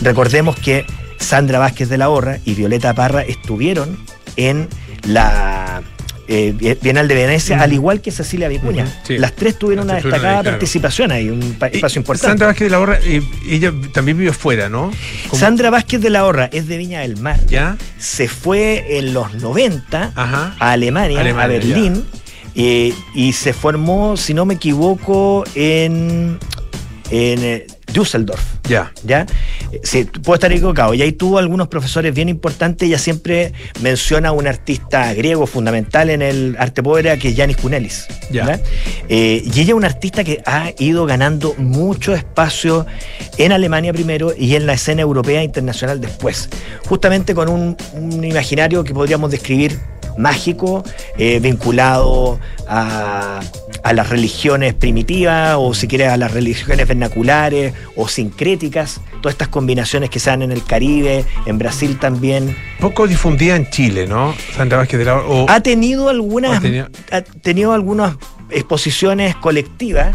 [0.00, 0.86] Recordemos que
[1.18, 3.98] Sandra Vázquez de la Horra y Violeta Parra estuvieron
[4.36, 4.68] en
[5.06, 5.82] la
[6.28, 8.86] eh, Bienal de Venecia, al igual que Cecilia Vicuña.
[9.08, 12.28] Las tres tuvieron una destacada participación ahí, un espacio importante.
[12.28, 14.90] Sandra Vázquez de la Horra, eh, ella también vivió fuera, ¿no?
[15.32, 17.38] Sandra Vázquez de la Horra es de Viña del Mar.
[17.46, 17.76] ¿Ya?
[17.98, 22.04] Se fue en los 90 a Alemania, a Berlín,
[22.54, 26.38] eh, y se formó, si no me equivoco, en,
[27.10, 28.42] en Düsseldorf.
[28.68, 28.92] Ya.
[29.04, 29.26] ¿Ya?
[29.82, 30.94] Sí, puedo estar equivocado.
[30.94, 32.86] Y ahí tuvo algunos profesores bien importantes.
[32.88, 37.56] Ella siempre menciona a un artista griego fundamental en el arte pobre, que es Yanis
[37.56, 38.06] Kunelis.
[38.30, 38.60] Ya.
[39.08, 42.86] Eh, y ella es una artista que ha ido ganando mucho espacio
[43.38, 46.48] en Alemania primero y en la escena europea e internacional después.
[46.86, 49.78] Justamente con un, un imaginario que podríamos describir
[50.16, 50.84] mágico,
[51.18, 53.40] eh, vinculado a,
[53.92, 60.10] las religiones primitivas o si quieres a las religiones vernaculares o sincréticas, todas estas combinaciones
[60.10, 62.56] que se dan en el Caribe, en Brasil también.
[62.80, 64.34] Poco difundida en Chile, ¿no?
[64.56, 66.60] Santa Vázquez de la Ha tenido algunas,
[67.12, 68.16] ha tenido algunos
[68.50, 70.14] exposiciones colectivas.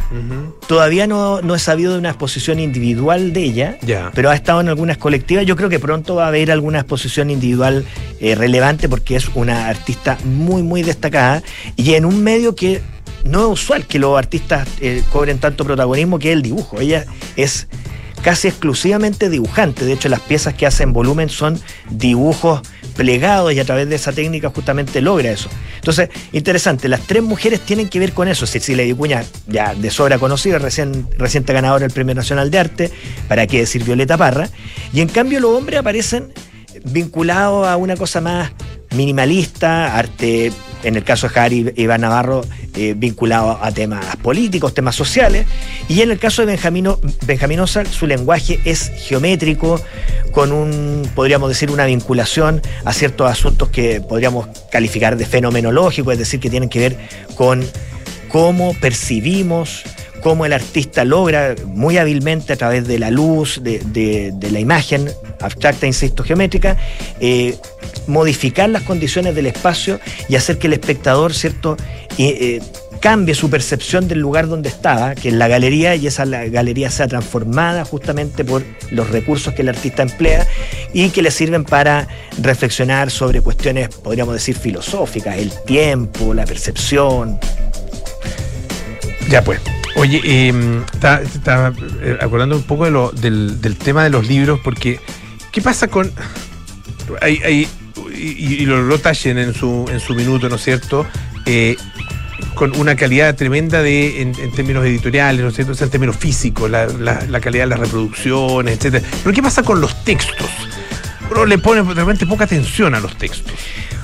[0.67, 3.77] Todavía no, no, he sabido de una exposición individual de ella,
[4.13, 5.45] pero ha estado en algunas colectivas.
[5.45, 7.85] Yo creo que pronto va a haber alguna exposición individual
[8.19, 11.43] eh, relevante porque es una artista muy, muy destacada
[11.75, 12.81] y en un medio que
[13.23, 16.79] no es usual que los artistas eh, cobren tanto protagonismo que el dibujo.
[16.79, 17.67] Ella es
[18.21, 19.85] casi exclusivamente dibujante.
[19.85, 22.61] De hecho, las piezas que hace en volumen son dibujos
[22.95, 25.49] plegados y a través de esa técnica justamente logra eso.
[25.75, 28.45] Entonces, interesante, las tres mujeres tienen que ver con eso.
[28.45, 32.91] Cecilia Vicuña, ya de sobra conocida, recién, reciente ganadora del Premio Nacional de Arte,
[33.27, 34.49] para qué decir Violeta Parra,
[34.93, 36.31] y en cambio los hombres aparecen
[36.85, 38.51] vinculados a una cosa más
[38.91, 40.51] minimalista, arte,
[40.83, 42.41] en el caso de Harry Iván Navarro,
[42.75, 45.45] eh, vinculado a temas políticos, temas sociales,
[45.87, 49.81] y en el caso de Benjamino, Benjaminosa, su lenguaje es geométrico,
[50.31, 56.17] con un, podríamos decir, una vinculación a ciertos asuntos que podríamos calificar de fenomenológico, es
[56.17, 56.97] decir, que tienen que ver
[57.35, 57.65] con
[58.29, 59.83] cómo percibimos
[60.21, 65.87] cómo el artista logra muy hábilmente a través de la luz, de, la imagen abstracta,
[65.87, 66.77] insisto, geométrica,
[67.19, 67.57] eh,
[68.07, 71.77] modificar las condiciones del espacio y hacer que el espectador, ¿cierto?,
[72.17, 72.61] eh,
[73.01, 77.07] cambie su percepción del lugar donde estaba, que es la galería, y esa galería sea
[77.07, 80.47] transformada justamente por los recursos que el artista emplea
[80.93, 82.07] y que le sirven para
[82.39, 87.39] reflexionar sobre cuestiones, podríamos decir, filosóficas, el tiempo, la percepción.
[89.29, 89.59] Ya pues.
[89.95, 94.99] Oye, em, estaba eh, acordando un poco de lo, del, tema de los libros, porque
[95.51, 96.11] ¿qué pasa con...
[97.21, 97.67] Hay,
[98.13, 101.05] y, lo, lo tallen en su, en su minuto, ¿no es cierto?
[101.45, 101.75] Eh,
[102.53, 105.83] con una calidad tremenda de, en, términos editoriales, ¿no es cierto?
[105.83, 106.87] en términos físicos, la,
[107.41, 109.05] calidad de las reproducciones, etcétera.
[109.23, 110.49] Pero ¿qué pasa con los textos?
[111.29, 113.53] Uno le pone realmente poca atención a los textos.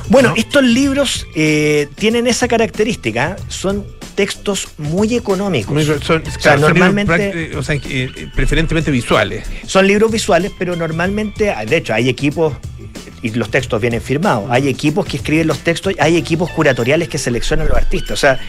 [0.10, 3.86] Bueno, estos libros eh, tienen esa característica, son
[4.18, 5.86] textos muy económicos.
[6.02, 9.46] Son, o sea, normalmente, o sea, eh, preferentemente visuales.
[9.68, 12.54] Son libros visuales, pero normalmente, de hecho, hay equipos
[13.22, 14.50] y los textos vienen firmados.
[14.50, 18.12] Hay equipos que escriben los textos, hay equipos curatoriales que seleccionan los artistas.
[18.12, 18.40] O sea,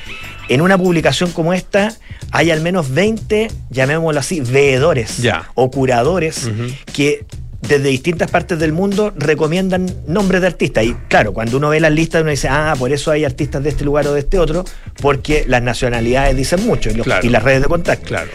[0.48, 1.94] en una publicación como esta
[2.30, 5.20] hay al menos 20, llamémoslo así, veedores
[5.54, 6.50] o curadores
[6.94, 7.26] que
[7.68, 10.84] desde distintas partes del mundo recomiendan nombres de artistas.
[10.84, 13.70] Y claro, cuando uno ve las listas, uno dice, ah, por eso hay artistas de
[13.70, 14.64] este lugar o de este otro,
[15.00, 16.94] porque las nacionalidades dicen mucho y,
[17.28, 18.06] las redes de contacto.
[18.06, 18.30] Claro.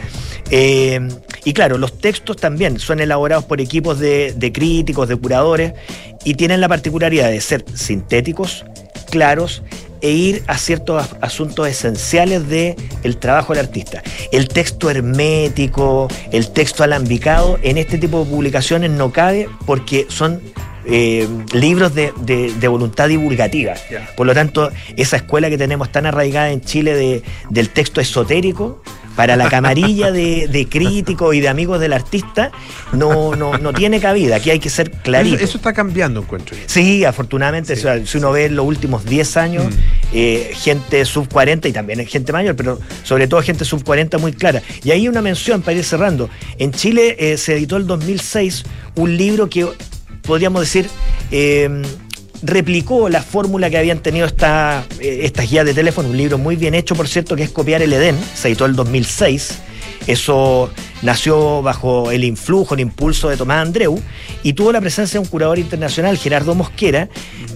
[0.52, 1.00] Eh,
[1.46, 5.74] Y claro, los textos también son elaborados por equipos de, de críticos, de curadores,
[6.24, 8.66] y tienen la particularidad de ser sintéticos,
[9.14, 9.62] claros
[10.02, 14.02] e ir a ciertos asuntos esenciales del el trabajo del artista.
[14.32, 20.42] El texto hermético, el texto alambicado, en este tipo de publicaciones no cabe porque son
[20.86, 23.76] eh, libros de, voluntad divulgativa.
[24.18, 27.22] Por lo tanto, esa escuela que tenemos tan arraigada en Chile de,
[27.52, 28.82] del texto esotérico,
[29.16, 32.52] para la camarilla de, críticos y de amigos del artista
[32.94, 34.38] no, no, no, tiene cabida.
[34.38, 35.44] Aquí hay que ser clarito.
[35.44, 36.56] Eso, está cambiando, encuentro.
[36.66, 39.78] Sí, afortunadamente, si uno ve en los últimos 10 años, mm.
[40.14, 44.34] eh, gente sub 40 y también gente mayor, pero sobre todo gente sub 40 muy
[44.34, 44.62] clara.
[44.84, 46.30] Y ahí una mención para ir cerrando.
[46.58, 48.64] En Chile eh, se editó el 2006
[48.96, 49.68] un libro que
[50.24, 50.88] podríamos decir...
[51.32, 51.84] Eh,
[52.44, 56.56] replicó la fórmula que habían tenido esta, eh, estas guías de teléfono, un libro muy
[56.56, 59.60] bien hecho, por cierto, que es Copiar el Edén, se editó el 2006.
[60.06, 60.70] Eso
[61.02, 64.02] nació bajo el influjo, el impulso de Tomás Andreu
[64.44, 67.08] y tuvo la presencia de un curador internacional, Gerardo Mosquera,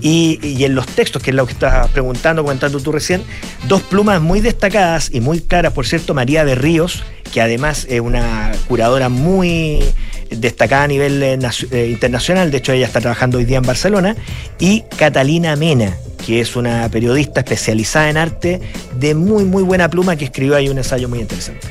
[0.01, 3.23] y, en los textos, que es lo que estás preguntando, comentando tú recién,
[3.67, 7.99] dos plumas muy destacadas y muy claras, por cierto, María de Ríos, que además es
[7.99, 9.83] una curadora muy
[10.29, 11.39] destacada a nivel eh,
[11.71, 14.15] eh, internacional, de hecho ella está trabajando hoy día en Barcelona,
[14.59, 18.61] y Catalina Mena, que es una periodista especializada en arte
[18.99, 21.67] de muy, muy buena pluma que escribió ahí un ensayo muy interesante.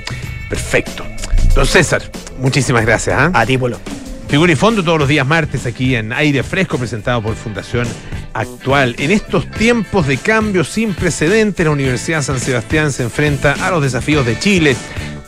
[0.48, 1.04] Perfecto.
[1.54, 2.02] Don César,
[2.38, 3.16] muchísimas gracias.
[3.18, 3.30] ¿ah?
[3.32, 3.78] A ti, Polo.
[4.28, 7.86] Figura y fondo todos los días martes aquí en Aire Fresco, presentado por Fundación
[8.34, 8.96] Actual.
[8.98, 13.82] En estos tiempos de cambio sin precedente, la Universidad San Sebastián se enfrenta a los
[13.82, 14.76] desafíos de Chile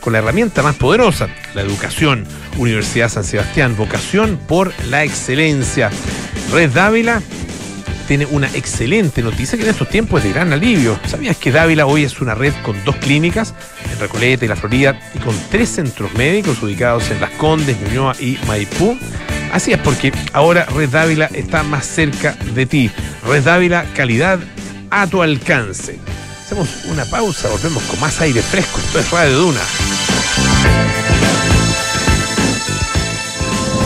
[0.01, 2.25] con la herramienta más poderosa, la educación.
[2.57, 5.89] Universidad San Sebastián, vocación por la excelencia.
[6.51, 7.21] Red Dávila
[8.09, 10.99] tiene una excelente noticia que en estos tiempos es de gran alivio.
[11.05, 13.53] ¿Sabías que Dávila hoy es una red con dos clínicas,
[13.87, 18.15] en Recoleta y La Florida, y con tres centros médicos ubicados en Las Condes, Ñuñoa
[18.19, 18.97] y Maipú?
[19.53, 22.89] Así es porque ahora Red Dávila está más cerca de ti.
[23.27, 24.39] Red Dávila, calidad
[24.89, 25.99] a tu alcance.
[26.43, 28.79] Hacemos una pausa, volvemos con más aire fresco.
[28.79, 29.61] Esto es Radio Duna.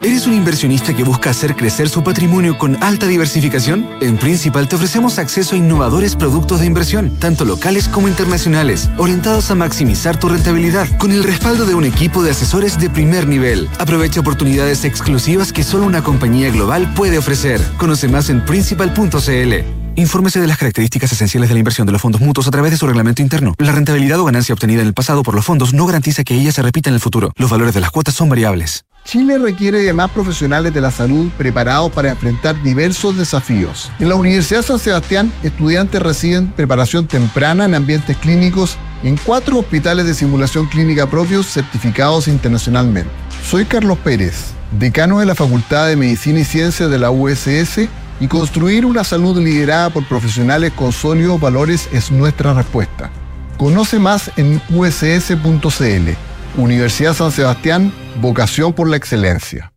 [0.00, 3.84] ¿Eres un inversionista que busca hacer crecer su patrimonio con alta diversificación?
[4.00, 9.50] En Principal te ofrecemos acceso a innovadores productos de inversión, tanto locales como internacionales, orientados
[9.50, 13.68] a maximizar tu rentabilidad, con el respaldo de un equipo de asesores de primer nivel.
[13.80, 17.60] Aprovecha oportunidades exclusivas que solo una compañía global puede ofrecer.
[17.76, 19.54] Conoce más en principal.cl.
[19.96, 22.78] Infórmese de las características esenciales de la inversión de los fondos mutuos a través de
[22.78, 23.56] su reglamento interno.
[23.58, 26.52] La rentabilidad o ganancia obtenida en el pasado por los fondos no garantiza que ella
[26.52, 27.32] se repita en el futuro.
[27.34, 28.84] Los valores de las cuotas son variables.
[29.08, 33.90] Chile requiere de más profesionales de la salud preparados para enfrentar diversos desafíos.
[34.00, 40.04] En la Universidad San Sebastián, estudiantes reciben preparación temprana en ambientes clínicos en cuatro hospitales
[40.04, 43.10] de simulación clínica propios certificados internacionalmente.
[43.42, 47.88] Soy Carlos Pérez, decano de la Facultad de Medicina y Ciencias de la USS
[48.20, 53.10] y construir una salud liderada por profesionales con sólidos valores es nuestra respuesta.
[53.56, 56.27] Conoce más en uss.cl.
[56.58, 59.72] Universidad San Sebastián, vocación por la excelencia.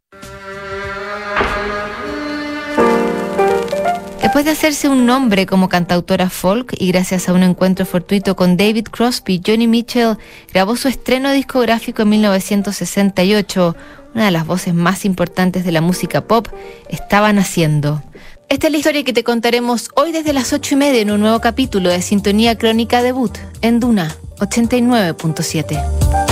[4.19, 8.57] Después de hacerse un nombre como cantautora folk y gracias a un encuentro fortuito con
[8.57, 10.17] David Crosby, Johnny Mitchell
[10.51, 13.75] grabó su estreno discográfico en 1968.
[14.15, 16.47] Una de las voces más importantes de la música pop
[16.89, 18.01] estaba naciendo.
[18.49, 21.21] Esta es la historia que te contaremos hoy desde las 8 y media en un
[21.21, 26.30] nuevo capítulo de Sintonía Crónica Debut en Duna 89.7.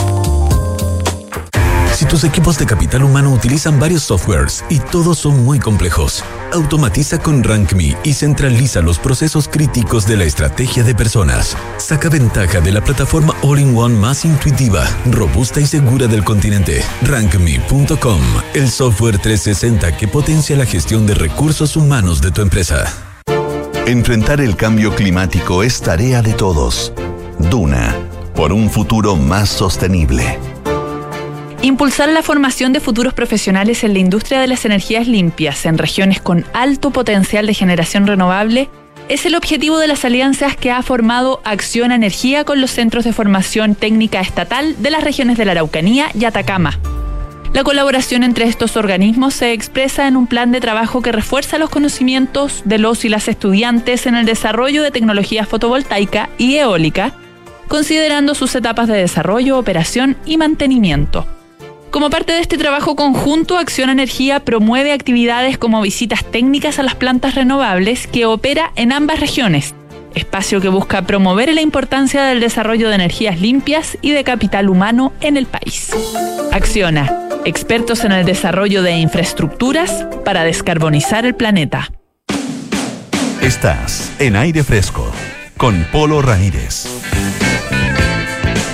[1.99, 7.19] Si tus equipos de capital humano utilizan varios softwares y todos son muy complejos, automatiza
[7.19, 11.57] con RankMe y centraliza los procesos críticos de la estrategia de personas.
[11.75, 16.85] Saca ventaja de la plataforma All-in-One más intuitiva, robusta y segura del continente.
[17.01, 18.21] RankMe.com,
[18.54, 22.85] el software 360 que potencia la gestión de recursos humanos de tu empresa.
[23.87, 26.93] Enfrentar el cambio climático es tarea de todos.
[27.52, 27.93] Duna,
[28.35, 30.39] por un futuro más sostenible.
[31.62, 36.21] Impulsar la formación de futuros profesionales en la industria de las energías limpias en regiones
[36.21, 38.69] con alto potencial de generación renovable
[39.10, 43.12] es el objetivo de las alianzas que ha formado Acción Energía con los centros de
[43.12, 46.79] formación técnica estatal de las regiones de la Araucanía y Atacama.
[47.51, 51.69] La colaboración entre estos organismos se expresa en un plan de trabajo que refuerza los
[51.69, 57.15] conocimientos de los y las estudiantes en el desarrollo de tecnología fotovoltaica y eólica,
[57.67, 61.27] considerando sus etapas de desarrollo, operación y mantenimiento.
[61.92, 66.94] Como parte de este trabajo conjunto, Acción Energía promueve actividades como visitas técnicas a las
[66.94, 69.73] plantas renovables que opera en ambas regiones,
[70.13, 75.13] espacio que busca promover la importancia del desarrollo de energías limpias y de capital humano
[75.21, 75.90] en el país.
[76.52, 81.92] Acciona, expertos en el desarrollo de infraestructuras para descarbonizar el planeta.
[83.42, 85.12] Estás en aire fresco
[85.58, 86.85] con Polo Ramírez.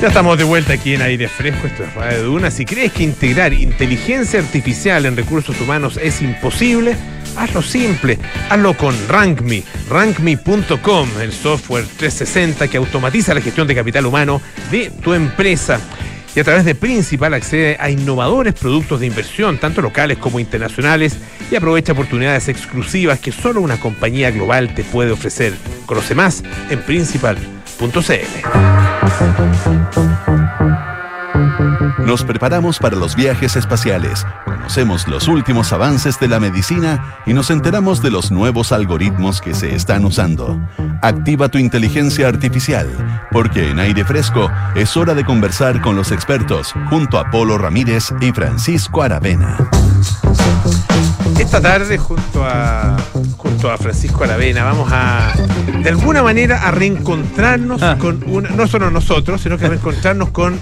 [0.01, 2.51] Ya estamos de vuelta aquí en Aire Fresco, esto es Radio Duna.
[2.51, 6.95] Si crees que integrar inteligencia artificial en recursos humanos es imposible,
[7.37, 8.19] hazlo simple,
[8.49, 14.91] hazlo con RankMe, rankme.com, el software 360 que automatiza la gestión de capital humano de
[15.01, 15.79] tu empresa.
[16.35, 21.17] Y a través de Principal accede a innovadores productos de inversión, tanto locales como internacionales,
[21.49, 25.53] y aprovecha oportunidades exclusivas que solo una compañía global te puede ofrecer.
[25.85, 26.81] Conoce más en
[27.77, 28.45] principal.cl.
[32.05, 37.49] Nos preparamos para los viajes espaciales, conocemos los últimos avances de la medicina y nos
[37.49, 40.59] enteramos de los nuevos algoritmos que se están usando.
[41.01, 42.87] Activa tu inteligencia artificial,
[43.31, 48.13] porque en aire fresco es hora de conversar con los expertos junto a Polo Ramírez
[48.21, 49.57] y Francisco Aravena.
[51.39, 52.95] Esta tarde, junto a,
[53.37, 55.33] junto a Francisco Aravena, vamos a,
[55.83, 57.97] de alguna manera, a reencontrarnos Ah.
[57.99, 60.57] con una, no solo nosotros, sino que a reencontrarnos con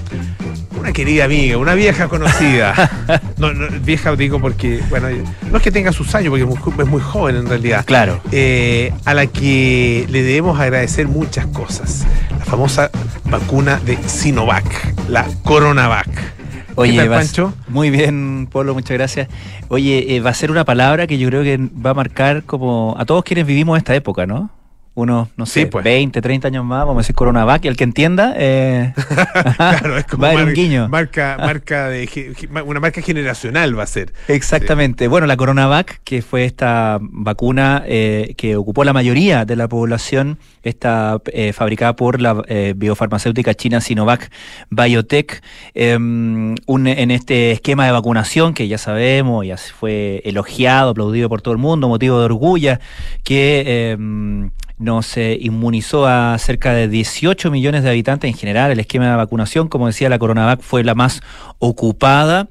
[0.84, 2.74] una querida amiga, una vieja conocida.
[3.38, 5.08] No, no, vieja digo porque, bueno,
[5.52, 7.84] no es que tenga sus años, porque es muy, jo- es muy joven en realidad.
[7.86, 8.22] Claro.
[8.32, 12.06] Eh, a la que le debemos agradecer muchas cosas.
[12.40, 12.90] La famosa
[13.26, 14.64] vacuna de Sinovac,
[15.10, 16.08] la Coronavac.
[16.76, 17.54] Oye, ¿Qué tal, Pancho?
[17.68, 19.28] muy bien, Polo, muchas gracias.
[19.68, 22.96] Oye, eh, va a ser una palabra que yo creo que va a marcar como
[22.98, 24.50] a todos quienes vivimos esta época, ¿no?
[24.96, 25.84] Unos, no sé, Sí, pues.
[25.84, 28.94] 20, 30 años más, vamos a decir Coronavac, y el que entienda, eh,
[29.58, 30.88] Claro, es como va a un guiño.
[30.88, 32.08] marca, marca de,
[32.64, 34.14] una marca generacional va a ser.
[34.28, 35.08] Exactamente.
[35.08, 40.38] Bueno, la Coronavac, que fue esta vacuna eh, que ocupó la mayoría de la población,
[40.62, 42.44] está eh, fabricada por la
[42.76, 44.30] biofarmacéutica china Sinovac
[44.70, 45.42] Biotech,
[45.76, 51.42] un- en este esquema de vacunación que ya sabemos, ya se fue elogiado, aplaudido por
[51.42, 52.78] todo el mundo, motivo de orgullo,
[53.24, 54.50] que eh,
[54.84, 58.72] nos eh, inmunizó a cerca de 18 millones de habitantes en general.
[58.72, 61.22] El esquema de vacunación, como decía, la Coronavac fue la más
[61.60, 62.48] ocupada.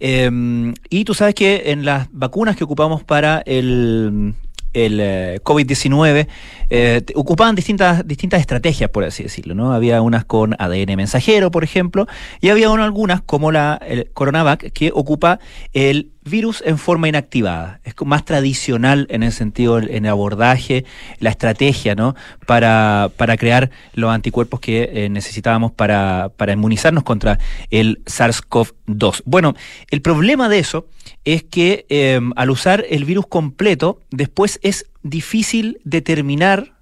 [0.00, 4.34] Eh, y tú sabes que en las vacunas que ocupamos para el,
[4.74, 6.26] el eh, COVID-19
[6.68, 9.54] eh, ocupaban distintas, distintas estrategias, por así decirlo.
[9.54, 9.72] ¿no?
[9.72, 12.06] Había unas con ADN mensajero, por ejemplo,
[12.40, 13.80] y había una- algunas como la
[14.12, 15.38] Coronavac que ocupa
[15.72, 17.80] el virus en forma inactivada.
[17.84, 20.84] Es más tradicional en el sentido, en el abordaje,
[21.18, 22.14] la estrategia, ¿no?
[22.46, 27.38] Para, para crear los anticuerpos que eh, necesitábamos para, para inmunizarnos contra
[27.70, 29.22] el SARS-CoV-2.
[29.24, 29.54] Bueno,
[29.90, 30.86] el problema de eso
[31.24, 36.74] es que eh, al usar el virus completo, después es difícil determinar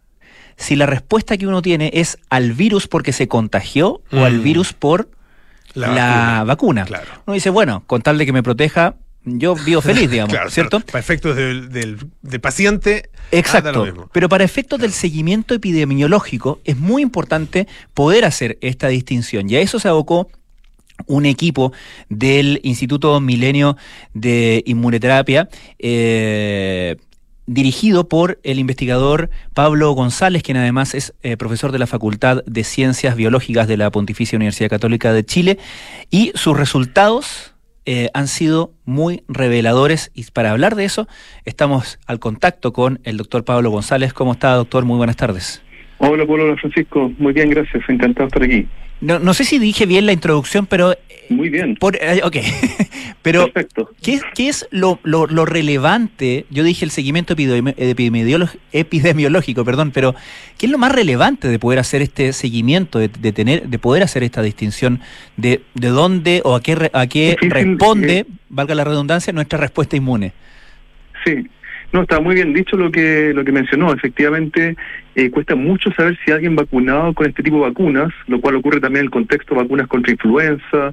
[0.56, 4.42] si la respuesta que uno tiene es al virus porque se contagió o al Mm.
[4.42, 5.10] virus por
[5.74, 6.44] La la, vacuna.
[6.44, 6.84] vacuna.
[6.84, 7.06] Claro.
[7.26, 8.94] Uno dice, bueno, con tal de que me proteja,
[9.24, 10.78] yo vivo feliz, digamos, Claro, ¿cierto?
[10.78, 10.86] claro.
[10.92, 13.10] Para efectos del, del- del paciente.
[13.32, 13.84] lo Exacto.
[13.84, 14.10] mismo.
[14.12, 19.48] Pero para efectos del seguimiento epidemiológico es muy importante poder hacer esta distinción.
[19.50, 20.28] Y a eso se abocó
[21.06, 21.72] un equipo
[22.08, 23.76] del Instituto Milenio
[24.12, 25.48] de Inmunoterapia,
[25.80, 26.96] eh,
[27.46, 32.62] dirigido por el investigador Pablo González, quien además es eh, profesor de la Facultad de
[32.64, 35.58] Ciencias Biológicas de la Pontificia Universidad Católica de Chile,
[36.10, 37.53] y sus resultados
[37.86, 40.10] eh, han sido muy reveladores.
[40.14, 41.06] Y para hablar de eso,
[41.44, 44.12] estamos al contacto con el doctor Pablo González.
[44.12, 44.84] ¿Cómo está, doctor?
[44.84, 45.62] Muy buenas tardes.
[45.98, 47.12] Hola, hola, Francisco.
[47.18, 47.82] Muy bien, gracias.
[47.88, 48.68] Encantado de estar aquí.
[49.04, 50.92] No, no sé si dije bien la introducción, pero...
[50.92, 50.98] eh,
[51.28, 51.76] Muy bien.
[51.76, 52.36] Por, eh, ok,
[53.22, 53.90] pero Perfecto.
[54.02, 56.46] ¿qué, qué es lo, lo- lo relevante?
[56.50, 57.34] Yo dije el seguimiento
[58.72, 60.14] epidemiológico, perdón, pero
[60.58, 64.02] ¿qué es lo más relevante de poder hacer este seguimiento, de, de tener, de poder
[64.02, 65.00] hacer esta distinción
[65.36, 68.26] de, de dónde o a qué, a qué Difícil, responde, eh.
[68.48, 70.32] valga la redundancia, nuestra respuesta inmune?
[71.24, 71.46] Sí.
[71.94, 73.94] No, está muy bien dicho lo que lo que mencionó.
[73.94, 74.74] Efectivamente,
[75.14, 78.80] eh, cuesta mucho saber si alguien vacunado con este tipo de vacunas, lo cual ocurre
[78.80, 80.92] también en el contexto de vacunas contra influenza,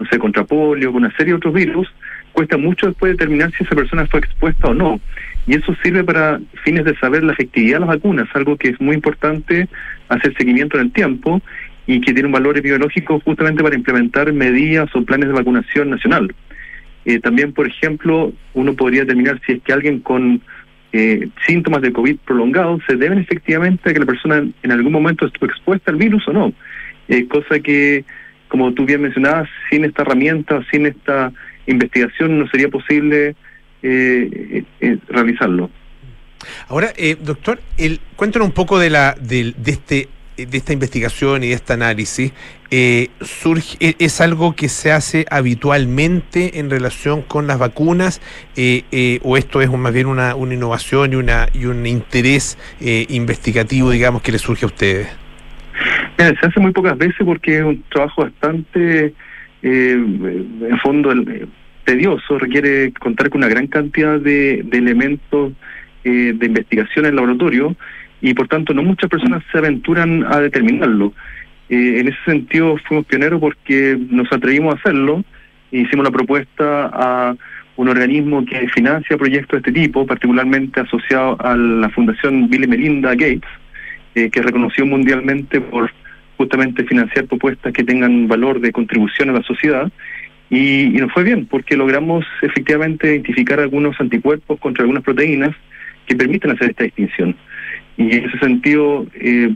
[0.00, 1.94] no sé, contra polio, con una serie de otros virus,
[2.32, 5.00] cuesta mucho después determinar si esa persona fue expuesta o no.
[5.46, 8.80] Y eso sirve para fines de saber la efectividad de las vacunas, algo que es
[8.80, 9.68] muy importante
[10.08, 11.40] hacer seguimiento en el tiempo
[11.86, 16.34] y que tiene un valor epidemiológico justamente para implementar medidas o planes de vacunación nacional.
[17.10, 20.40] Eh, también, por ejemplo, uno podría determinar si es que alguien con
[20.92, 25.26] eh, síntomas de COVID prolongados se deben efectivamente a que la persona en algún momento
[25.26, 26.52] estuvo expuesta al virus o no.
[27.08, 28.04] Eh, cosa que,
[28.46, 31.32] como tú bien mencionabas, sin esta herramienta, sin esta
[31.66, 33.34] investigación no sería posible
[33.82, 34.62] eh,
[35.08, 35.68] realizarlo.
[36.68, 36.92] Ahora,
[37.22, 41.54] doctor, el, cuéntanos un poco de la de, de este de esta investigación y de
[41.54, 42.32] este análisis.
[42.70, 48.20] Eh, surge, e- ¿Es algo que se hace habitualmente en relación con las vacunas
[48.56, 52.58] eh, eh, o esto es más bien una, una innovación y, una, y un interés
[52.80, 55.08] eh, investigativo, digamos, que le surge a ustedes?
[56.16, 59.14] Se hace muy pocas veces porque es un trabajo bastante,
[59.62, 61.46] eh, en fondo, el- eh,
[61.84, 65.52] tedioso, requiere contar con una gran cantidad de, de elementos
[66.04, 67.74] eh, de investigación en laboratorio
[68.20, 71.12] y por tanto no muchas personas se aventuran a determinarlo.
[71.68, 75.24] Eh, en ese sentido fuimos pioneros porque nos atrevimos a hacerlo,
[75.72, 77.36] e hicimos la propuesta a
[77.76, 82.66] un organismo que financia proyectos de este tipo, particularmente asociado a la Fundación Bill y
[82.66, 83.48] Melinda Gates,
[84.14, 85.90] eh, que es reconocido mundialmente por
[86.36, 89.90] justamente financiar propuestas que tengan valor de contribución a la sociedad.
[90.50, 95.54] Y, y nos fue bien, porque logramos efectivamente identificar algunos anticuerpos contra algunas proteínas
[96.06, 97.36] que permiten hacer esta distinción.
[98.00, 99.52] Y en ese sentido, eh,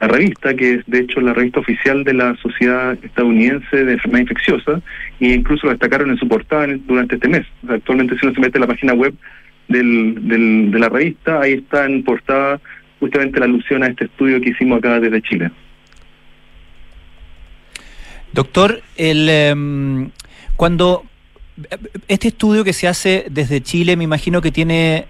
[0.00, 4.22] la revista, que es de hecho la revista oficial de la Sociedad Estadounidense de Enfermedad
[4.22, 4.82] Infecciosa,
[5.20, 7.46] e incluso lo destacaron en su portada durante este mes.
[7.68, 9.14] Actualmente si uno se mete en la página web
[9.68, 12.60] de la revista, ahí está en portada
[12.98, 15.52] justamente la alusión a este estudio que hicimos acá desde Chile.
[18.32, 20.10] Doctor, el, em,
[20.56, 21.04] cuando
[22.08, 25.06] este estudio que se hace desde Chile, me imagino que tiene,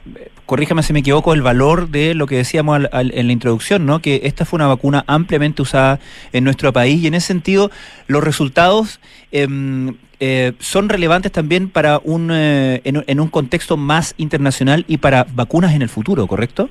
[0.46, 3.84] corríjame si me equivoco, el valor de lo que decíamos al- al- en la introducción,
[3.84, 4.00] ¿no?
[4.00, 5.98] Que esta fue una vacuna ampliamente usada
[6.32, 7.70] en nuestro país y en ese sentido
[8.06, 9.00] los resultados
[9.32, 15.26] em, eh, son relevantes también para un eh, en, un- contexto más internacional y para
[15.34, 16.70] vacunas en el futuro, ¿correcto?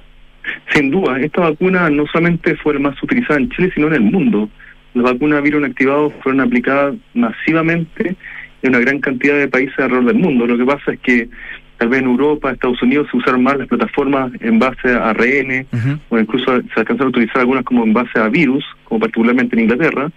[0.74, 4.02] Sin duda, esta vacuna no solamente fue la más utilizada en Chile, sino en el
[4.02, 4.50] mundo.
[4.94, 8.16] Las vacunas virus inactivados fueron aplicadas masivamente
[8.64, 10.48] en una gran cantidad de países alrededor del mundo.
[10.48, 11.30] Lo que pasa es que
[11.78, 15.66] tal vez en Europa, Estados Unidos se usaron más las plataformas en base a ARN,
[16.10, 19.64] o incluso se alcanzaron a utilizar algunas como en base a virus, como particularmente en
[19.64, 20.10] Inglaterra,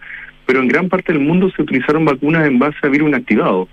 [0.46, 3.68] pero en gran parte del mundo se utilizaron vacunas en base a virus inactivados.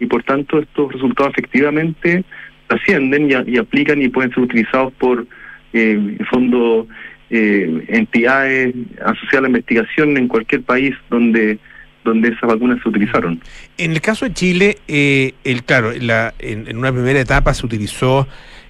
[0.00, 2.24] Y por tanto estos resultados efectivamente
[2.66, 5.26] trascienden y, a- y aplican y pueden ser utilizados por,
[5.72, 6.86] eh, en fondo,
[7.30, 8.74] eh, entidades
[9.04, 11.58] asociadas a la investigación en cualquier país donde
[12.04, 13.40] donde esas vacunas se utilizaron.
[13.76, 17.66] En el caso de Chile, eh, el claro, la- en, en una primera etapa se
[17.66, 18.26] utilizó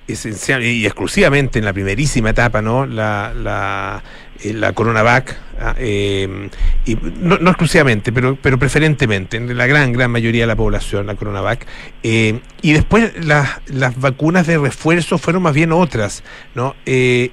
[0.08, 2.86] esencial y exclusivamente en la primerísima etapa, ¿no?
[2.86, 4.02] La, la,
[4.44, 6.48] la CoronaVac, ah, eh,
[6.84, 11.06] y no, no exclusivamente, pero, pero preferentemente, en la gran, gran mayoría de la población,
[11.06, 11.66] la CoronaVac.
[12.02, 16.22] eh, y después las, las vacunas de refuerzo fueron más bien otras,
[16.54, 16.74] ¿no?
[16.86, 17.30] Eh,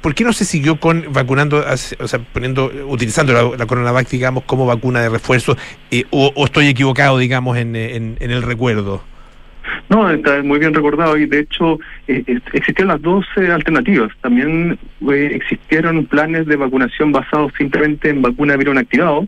[0.00, 1.64] ¿Por qué no se siguió con vacunando,
[1.98, 5.56] o sea, poniendo, utilizando la, la CoronaVac, digamos, como vacuna de refuerzo?
[5.90, 9.02] eh, o, estoy equivocado, digamos, en, en el recuerdo?
[9.88, 14.10] No, está muy bien recordado y de hecho eh, eh, existían las dos eh, alternativas.
[14.20, 14.78] También
[15.10, 19.26] eh, existieron planes de vacunación basados simplemente en vacuna virus inactivado.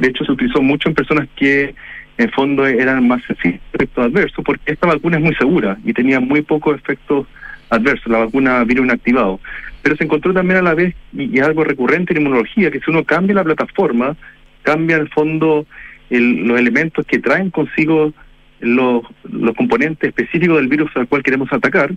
[0.00, 1.74] De hecho se utilizó mucho en personas que
[2.16, 5.92] en fondo eran más sensibles a efectos adversos porque esta vacuna es muy segura y
[5.92, 7.26] tenía muy pocos efectos
[7.70, 9.40] adversos, la vacuna virus inactivado.
[9.82, 12.90] Pero se encontró también a la vez, y, y algo recurrente en inmunología, que si
[12.90, 14.16] uno cambia la plataforma,
[14.62, 15.66] cambia en el fondo
[16.10, 18.12] el- los elementos que traen consigo
[18.60, 21.92] los, los componentes específicos del virus al cual queremos atacar,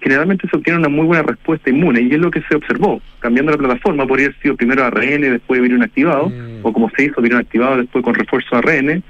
[0.00, 3.00] generalmente se obtiene una muy buena respuesta inmune y es lo que se observó.
[3.18, 7.20] Cambiando la plataforma, podría haber sido primero ARN, después virus inactivado, o como se hizo,
[7.20, 8.90] virus inactivado, después con refuerzo ARN.
[8.90, 9.02] eh,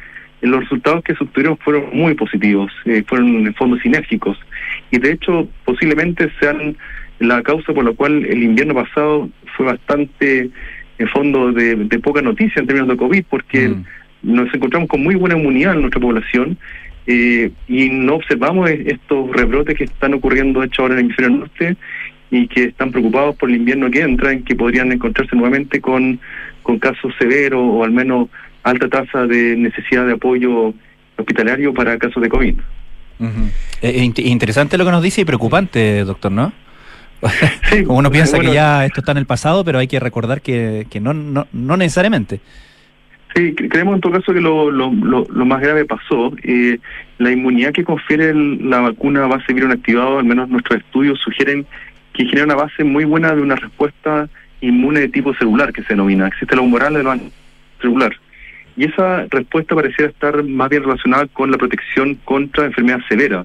[0.43, 4.39] Los resultados que se obtuvieron fueron muy positivos, eh, fueron en fondo sinérgicos
[4.91, 6.77] y de hecho posiblemente sean
[7.19, 10.51] la causa por la cual el invierno pasado fue bastante
[10.99, 13.75] en fondo de, de poca noticia en términos de COVID porque
[14.23, 16.59] nos encontramos con muy buena inmunidad en nuestra población
[17.07, 21.37] eh, y no observamos e- estos rebrotes que están ocurriendo hecho ahora en el hemisferio
[21.39, 21.77] norte
[22.31, 26.19] y que están preocupados por el invierno que entra, en que podrían encontrarse nuevamente con,
[26.63, 28.29] con casos severos o al menos
[28.65, 30.75] alta tasa de necesidad de apoyo
[31.17, 32.55] hospitalario para casos de COVID.
[33.81, 36.53] Eh, int- interesante lo que nos dice y preocupante, doctor, ¿no?
[37.87, 38.51] Como uno piensa bueno.
[38.51, 41.47] que ya esto está en el pasado, pero hay que recordar que, que no, no,
[41.53, 42.41] no necesariamente.
[43.37, 44.70] Sí, cre- creemos en todo caso que lo,
[45.45, 46.32] más grave pasó.
[46.43, 46.78] Eh,
[47.18, 51.66] la inmunidad que confiere la vacuna base virus activado, al menos nuestros estudios sugieren
[52.14, 54.26] que genera una base muy buena de una respuesta
[54.62, 56.26] inmune de tipo celular que se denomina.
[56.28, 57.14] Existe la humoral de lo
[57.80, 58.16] celular.
[58.74, 63.45] y esa respuesta pareciera estar más bien relacionada con la protección contra enfermedad severa,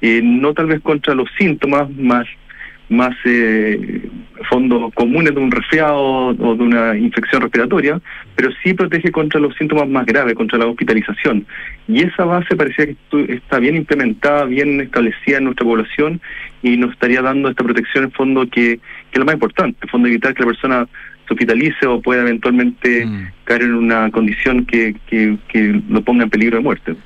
[0.00, 2.26] eh, no tal vez contra los síntomas más
[2.92, 4.08] más eh,
[4.48, 8.00] fondos comunes de un resfriado o de una infección respiratoria,
[8.36, 11.46] pero sí protege contra los síntomas más graves, contra la hospitalización.
[11.88, 12.96] Y esa base parecía que
[13.28, 16.20] está bien implementada, bien establecida en nuestra población
[16.62, 19.88] y nos estaría dando esta protección en fondo que, que es lo más importante, en
[19.88, 20.86] fondo evitar que la persona
[21.26, 23.28] se hospitalice o pueda eventualmente mm.
[23.44, 26.96] caer en una condición que, que, que lo ponga en peligro de muerte.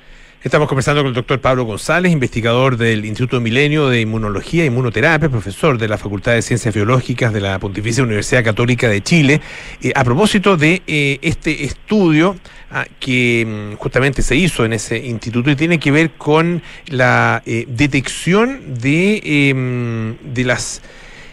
[0.42, 5.28] Estamos conversando con el doctor Pablo González, investigador del Instituto Milenio de Inmunología e Inmunoterapia,
[5.28, 9.40] profesor de la Facultad de Ciencias Biológicas de la Pontificia Universidad Católica de Chile,
[9.82, 12.36] eh, a propósito de eh, este estudio
[12.70, 17.42] ah, que mm, justamente se hizo en ese instituto y tiene que ver con la
[17.46, 20.82] eh, detección de, em, de las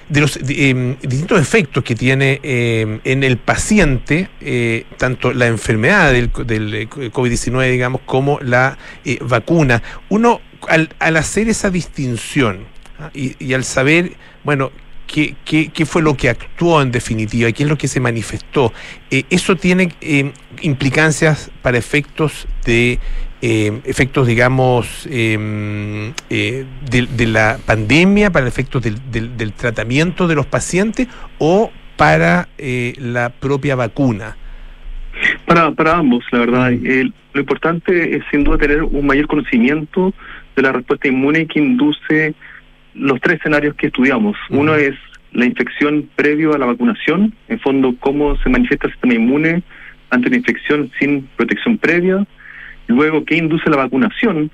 [0.09, 6.11] de los em, distintos efectos que tiene em, en el paciente, eh, tanto la enfermedad
[6.11, 9.81] del, del eh, COVID-19, digamos, como la eh, vacuna.
[10.09, 12.65] Uno, al, al, hacer esa distinción
[12.99, 13.11] ¿ah?
[13.13, 14.71] y, al saber, bueno,
[15.07, 18.73] qué, qué, qué, fue lo que actuó en definitiva, qué es lo que se manifestó,
[19.09, 20.31] eso tiene em,
[20.61, 22.99] implicancias para efectos de
[23.45, 30.45] eh, efectos, digamos, em, eh, de, la pandemia, para efectos del, del, tratamiento de los
[30.45, 34.37] pacientes o para eh, la propia vacuna?
[35.45, 36.71] Para, para ambos, la verdad.
[36.71, 37.11] Mm.
[37.33, 40.13] lo importante es sin duda tener un mayor conocimiento
[40.55, 42.35] de la respuesta inmune que induce
[42.93, 44.37] los tres escenarios que estudiamos.
[44.51, 44.95] Uno es
[45.33, 49.63] la infección previo a la vacunación, en fondo cómo se manifiesta el sistema inmune
[50.11, 52.25] ante una infección sin protección previa.
[52.87, 54.51] Luego, ¿qué induce la vacunación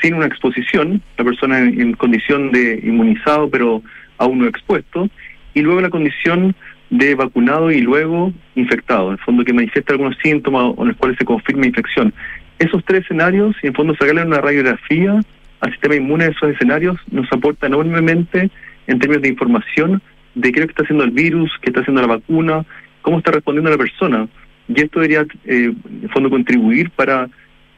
[0.00, 1.02] sin una exposición?
[1.16, 3.82] La persona en, condición de inmunizado pero
[4.18, 5.08] aún no expuesto.
[5.54, 6.54] Y luego la condición
[6.90, 11.16] de vacunado y luego infectado, en fondo que manifiesta algunos síntomas o en los cuales
[11.18, 12.12] se confirma infección.
[12.58, 15.20] Esos tres escenarios, y en fondo sacarle una radiografía
[15.60, 18.50] al sistema inmune de esos escenarios, nos aporta enormemente
[18.86, 20.02] en términos de información
[20.34, 22.64] de qué es lo que está haciendo el virus, qué está haciendo la vacuna,
[23.00, 24.28] cómo está respondiendo la persona.
[24.68, 27.28] Y esto debería, eh, en fondo, contribuir para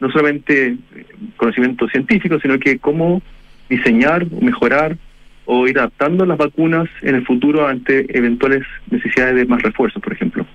[0.05, 0.77] no solamente
[1.35, 3.21] conocimiento científico, sino que cómo
[3.69, 4.97] diseñar, mejorar
[5.45, 10.13] o ir adaptando las vacunas en el futuro ante eventuales necesidades de más refuerzos, por
[10.13, 10.45] ejemplo.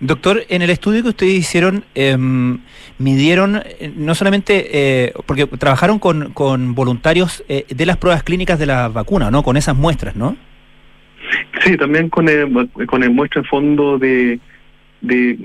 [0.00, 2.58] Doctor, en el estudio que ustedes hicieron, em,
[2.98, 8.58] midieron eh, no solamente, eh, porque trabajaron con, con voluntarios eh, de las pruebas clínicas
[8.58, 9.42] de la vacuna, ¿no?
[9.42, 10.36] Con esas muestras, ¿no?
[11.64, 14.40] Sí, también con el, con el muestra en fondo de,
[15.02, 15.38] de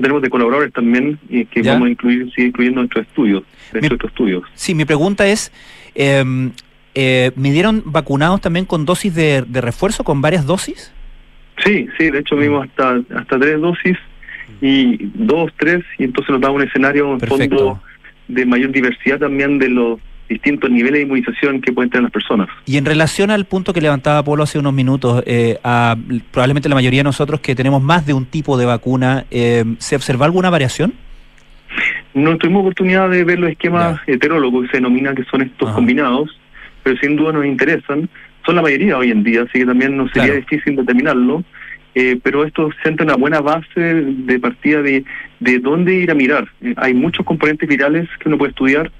[0.00, 4.42] tenemos de colaboradores también y que vamos a incluir sigue incluyendo nuestros estudios de estudios
[4.54, 5.52] sí mi pregunta es
[5.94, 6.24] eh,
[6.94, 10.92] eh, ¿midieron vacunados también con dosis de, de, refuerzo con varias dosis?
[11.64, 13.96] sí sí de hecho vimos hasta hasta tres dosis
[14.60, 17.80] y dos tres y entonces nos da un escenario en fondo
[18.28, 22.48] de mayor diversidad también de los distintos niveles de inmunización que pueden tener las personas.
[22.66, 25.96] Y en relación al punto que levantaba Polo hace unos minutos, eh, a,
[26.30, 29.96] probablemente la mayoría de nosotros que tenemos más de un tipo de vacuna, eh, ¿se
[29.96, 30.94] observa alguna variación?
[32.14, 36.30] No tuvimos oportunidad de ver los esquemas heterólogos que se denomina que son estos combinados,
[36.82, 38.08] pero sin duda nos interesan.
[38.46, 41.42] Son la mayoría hoy en día, así que también nos sería difícil determinarlo.
[41.96, 45.04] Eh, pero esto sienta una buena base de partida de,
[45.38, 46.48] de dónde ir a mirar.
[46.60, 48.90] Eh, hay muchos componentes virales que uno puede estudiar,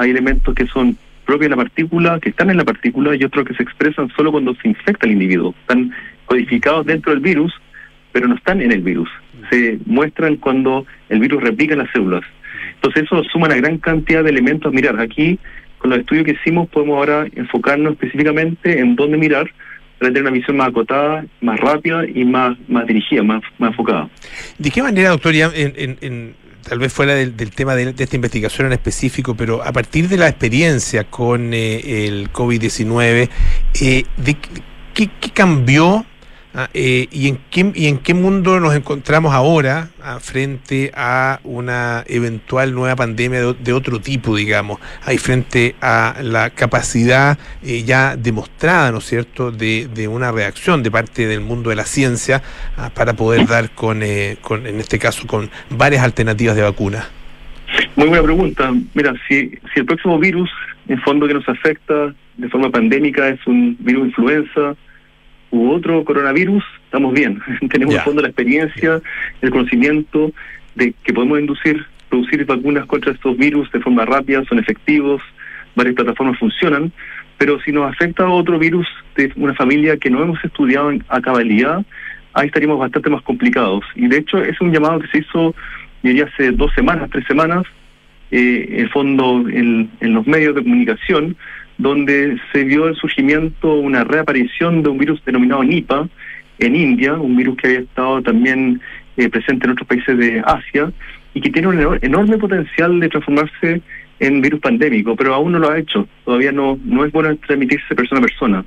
[0.00, 0.96] hay elementos que son
[1.26, 4.32] propios de la partícula, que están en la partícula, y otros que se expresan solo
[4.32, 5.54] cuando se infecta el individuo.
[5.60, 5.92] Están
[6.24, 7.52] codificados dentro del virus,
[8.12, 9.10] pero no están en el virus.
[9.50, 12.22] Se muestran cuando el virus replica en las células.
[12.76, 14.72] Entonces eso suma una gran cantidad de elementos.
[14.72, 15.38] Mirar, aquí
[15.78, 19.50] con los estudios que hicimos podemos ahora enfocarnos específicamente en dónde mirar
[19.98, 24.08] para tener una visión más acotada, más rápida y más, más dirigida, más, más enfocada.
[24.56, 28.72] ¿De qué manera, doctor, ya en tal vez fuera del, tema de, esta investigación en
[28.72, 33.28] específico, pero a partir de la experiencia con eh, el COVID-19,
[33.80, 34.04] eh,
[34.94, 36.04] ¿qué, ¿qué, cambió
[36.52, 41.38] Ah, eh, ¿y, en qué, ¿Y en qué mundo nos encontramos ahora ah, frente a
[41.44, 44.80] una eventual nueva pandemia de, otro tipo, digamos?
[45.04, 50.82] Ahí frente a la capacidad eh, ya demostrada, ¿no es cierto?, de, de, una reacción
[50.82, 52.42] de parte del mundo de la ciencia
[52.76, 57.04] ah, para poder dar con, eh, con, en este caso, con varias alternativas de vacuna.
[57.94, 58.72] Muy buena pregunta.
[58.94, 60.50] Mira, si, si el próximo virus,
[60.88, 64.74] en fondo que nos afecta de forma pandémica, es un virus influenza,
[65.50, 67.40] u otro coronavirus, estamos bien.
[67.70, 69.00] Tenemos en fondo la experiencia,
[69.40, 70.32] el conocimiento
[70.74, 75.22] de que podemos inducir, producir vacunas contra estos virus de forma rápida, son efectivos,
[75.74, 76.92] varias plataformas funcionan,
[77.38, 78.86] pero si nos afecta a otro virus
[79.16, 81.84] de una familia que no hemos estudiado a cabalidad,
[82.34, 83.84] ahí estaríamos bastante más complicados.
[83.94, 85.54] Y de hecho es un llamado que se hizo
[86.02, 87.64] diría hace dos semanas, tres semanas,
[88.30, 91.36] eh, el fondo en, en los medios de comunicación,
[91.80, 96.08] donde se vio el surgimiento, una reaparición de un virus denominado Nipah
[96.58, 98.80] en India, un virus que había estado también
[99.16, 100.92] eh, presente en otros países de Asia
[101.32, 103.80] y que tiene un enor- enorme potencial de transformarse
[104.18, 106.06] en virus pandémico, pero aún no lo ha hecho.
[106.26, 108.64] Todavía no, no es bueno transmitirse persona a persona.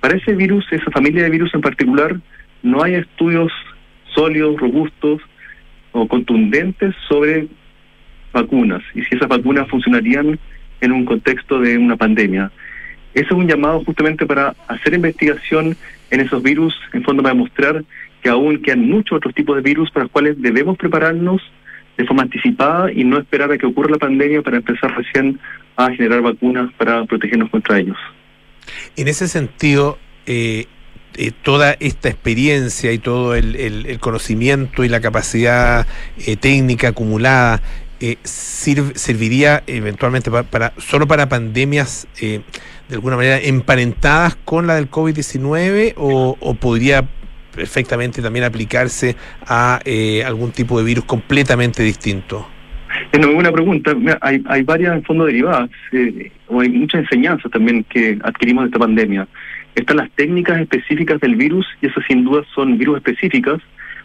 [0.00, 2.16] Para ese virus, esa familia de virus en particular,
[2.62, 3.52] no hay estudios
[4.14, 5.20] sólidos, robustos
[5.92, 7.46] o contundentes sobre
[8.32, 10.38] vacunas y si esas vacunas funcionarían
[10.80, 12.50] en un contexto de una pandemia.
[13.14, 15.76] Ese es un llamado justamente para hacer investigación
[16.10, 17.84] en esos virus, en fondo para demostrar
[18.22, 21.40] que aún quedan muchos otros tipos de virus para los cuales debemos prepararnos
[21.96, 25.38] de forma anticipada y no esperar a que ocurra la pandemia para empezar recién
[25.76, 27.96] a generar vacunas para protegernos contra ellos.
[28.96, 30.66] En ese sentido, eh,
[31.16, 35.86] eh, toda esta experiencia y todo el conocimiento y la capacidad
[36.24, 37.60] eh, técnica acumulada
[38.00, 42.40] eh, sir- serviría eventualmente pa- para, solo para pandemias eh,
[42.88, 47.06] de alguna manera emparentadas con la del COVID-19 o, o podría
[47.54, 52.46] perfectamente también aplicarse a eh, algún tipo de virus completamente distinto.
[53.12, 53.94] Es una buena pregunta.
[54.20, 58.68] Hay, hay varias en fondo derivadas, eh, o hay muchas enseñanzas también que adquirimos de
[58.68, 59.26] esta pandemia.
[59.74, 63.58] Están las técnicas específicas del virus, y esas sin duda son virus específicas,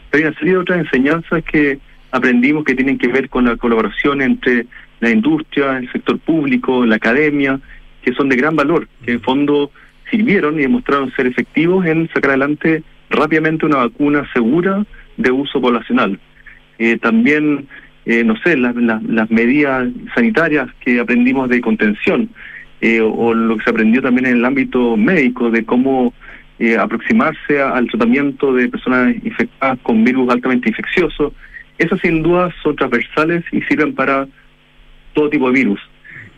[0.09, 1.79] pero hay una serie de otras enseñanzas que
[2.13, 4.67] aprendimos que tienen que ver con la colaboración entre
[4.99, 7.59] la industria, el sector público, la academia,
[8.03, 9.71] que son de gran valor, que en fondo
[10.11, 14.85] sirvieron y demostraron ser efectivos en sacar adelante rápidamente una vacuna segura
[15.17, 16.19] de uso poblacional.
[16.77, 17.67] Eh, también,
[18.05, 22.29] eh, no sé, las, las- medidas sanitarias que aprendimos de contención,
[22.81, 26.13] eh, o, lo que se aprendió también en el ámbito médico, de cómo
[26.79, 31.33] aproximarse al tratamiento de personas infectadas con virus altamente infecciosos,
[31.77, 34.27] esas sin duda son transversales y sirven para
[35.13, 35.79] todo tipo de virus.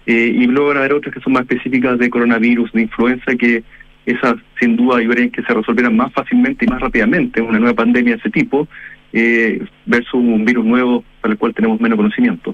[0.05, 3.35] Eh, y luego van a haber otras que son más específicas de coronavirus, de influenza,
[3.35, 3.63] que
[4.05, 8.13] esas sin duda ayudarían que se resolvieran más fácilmente y más rápidamente una nueva pandemia
[8.13, 8.67] de ese tipo,
[9.13, 12.53] eh, versus un virus nuevo para el cual tenemos menos conocimiento.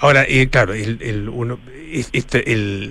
[0.00, 1.58] Ahora, eh, claro, el, el, uno,
[1.90, 2.90] es- este, el,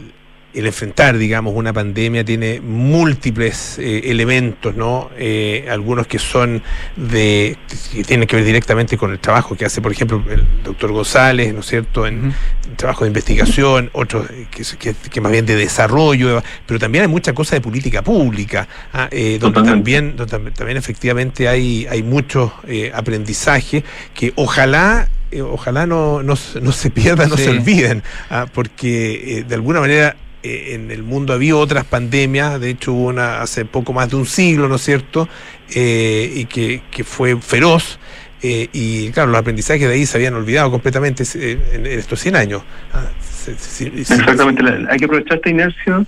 [0.54, 5.10] el enfrentar, digamos, una pandemia tiene múltiples eh, elementos, ¿no?
[5.18, 6.62] Eh, algunos que son
[6.96, 7.58] de,
[7.92, 11.54] que tienen que ver directamente con el trabajo que hace, por ejemplo, el doctor González,
[11.54, 12.34] ¿no es cierto?, en
[12.76, 17.34] trabajo de investigación, otros que, que, que más bien de desarrollo, pero también hay mucha
[17.34, 19.72] cosa de política pública, ah, eh, donde Totalmente.
[19.72, 22.54] también, donde tam- también efectivamente hay, hay mucho
[22.94, 23.84] aprendizaje
[24.14, 25.08] que ojalá
[25.50, 27.46] ojalá no, no, se- no se pierdan, no Sí.
[27.46, 32.60] se olviden, ah, porque eh, de alguna manera eh, en el mundo había otras pandemias,
[32.60, 35.28] de hecho hubo una hace poco más de un siglo, ¿no es cierto?
[35.74, 38.00] Eh, y que, que fue feroz.
[38.42, 42.36] eh, y claro, los aprendizajes de ahí se habían olvidado completamente eh, en, estos 100
[42.36, 42.62] años.
[42.94, 46.06] Ah, se- se- se- Exactamente, hay que aprovechar esta inercia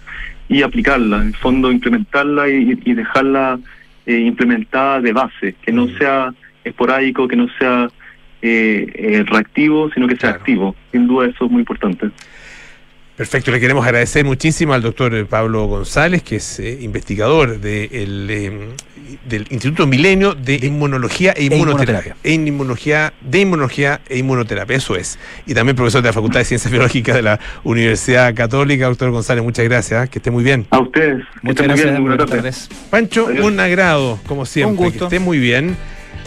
[0.50, 3.58] y aplicarla, en el fondo implementarla y, y dejarla
[4.06, 6.34] eh, implementada de base, que no sea
[6.64, 7.88] esporádico, que no sea
[8.42, 10.76] eh, eh, reactivo, sino que sea activo.
[10.92, 12.10] Sin duda eso es muy importante.
[13.16, 18.28] Perfecto, le queremos agradecer muchísimo al doctor Pablo González, que es eh, investigador de el,
[18.30, 18.68] eh,
[19.24, 22.18] del Instituto Milenio de Inmunología e Inmunoterapia.
[22.24, 25.18] E inmunología, de Inmunología e Inmunoterapia, eso es.
[25.46, 28.86] Y también profesor de la Facultad de Ciencias Biológicas de la Universidad Católica.
[28.88, 30.68] Doctor González, muchas gracias, que esté muy bien.
[30.72, 31.24] A ustedes.
[31.42, 32.70] Muchas gracias, buenas tardes.
[32.90, 34.72] Pancho, un agrado, como siempre.
[34.72, 35.08] Un gusto.
[35.08, 35.78] Que esté muy bien.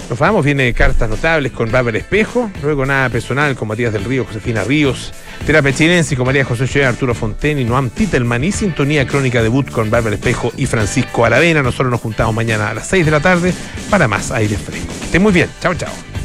[0.08, 4.24] Nos vamos, viene cartas notables con Bárbara Espejo, luego nada personal con Matías del Río,
[4.24, 5.12] Josefina Ríos,
[5.44, 9.70] terapia chilense con María José Che, Arturo Fonten y Noam Titelman y sintonía crónica debut
[9.70, 11.62] con Bárbara Espejo y Francisco Aravena.
[11.62, 13.52] Nosotros nos juntamos mañana a las 6 de la tarde
[13.90, 14.94] para más aire fresco.
[14.98, 15.50] Que esté muy bien.
[15.60, 16.17] Chao, chao.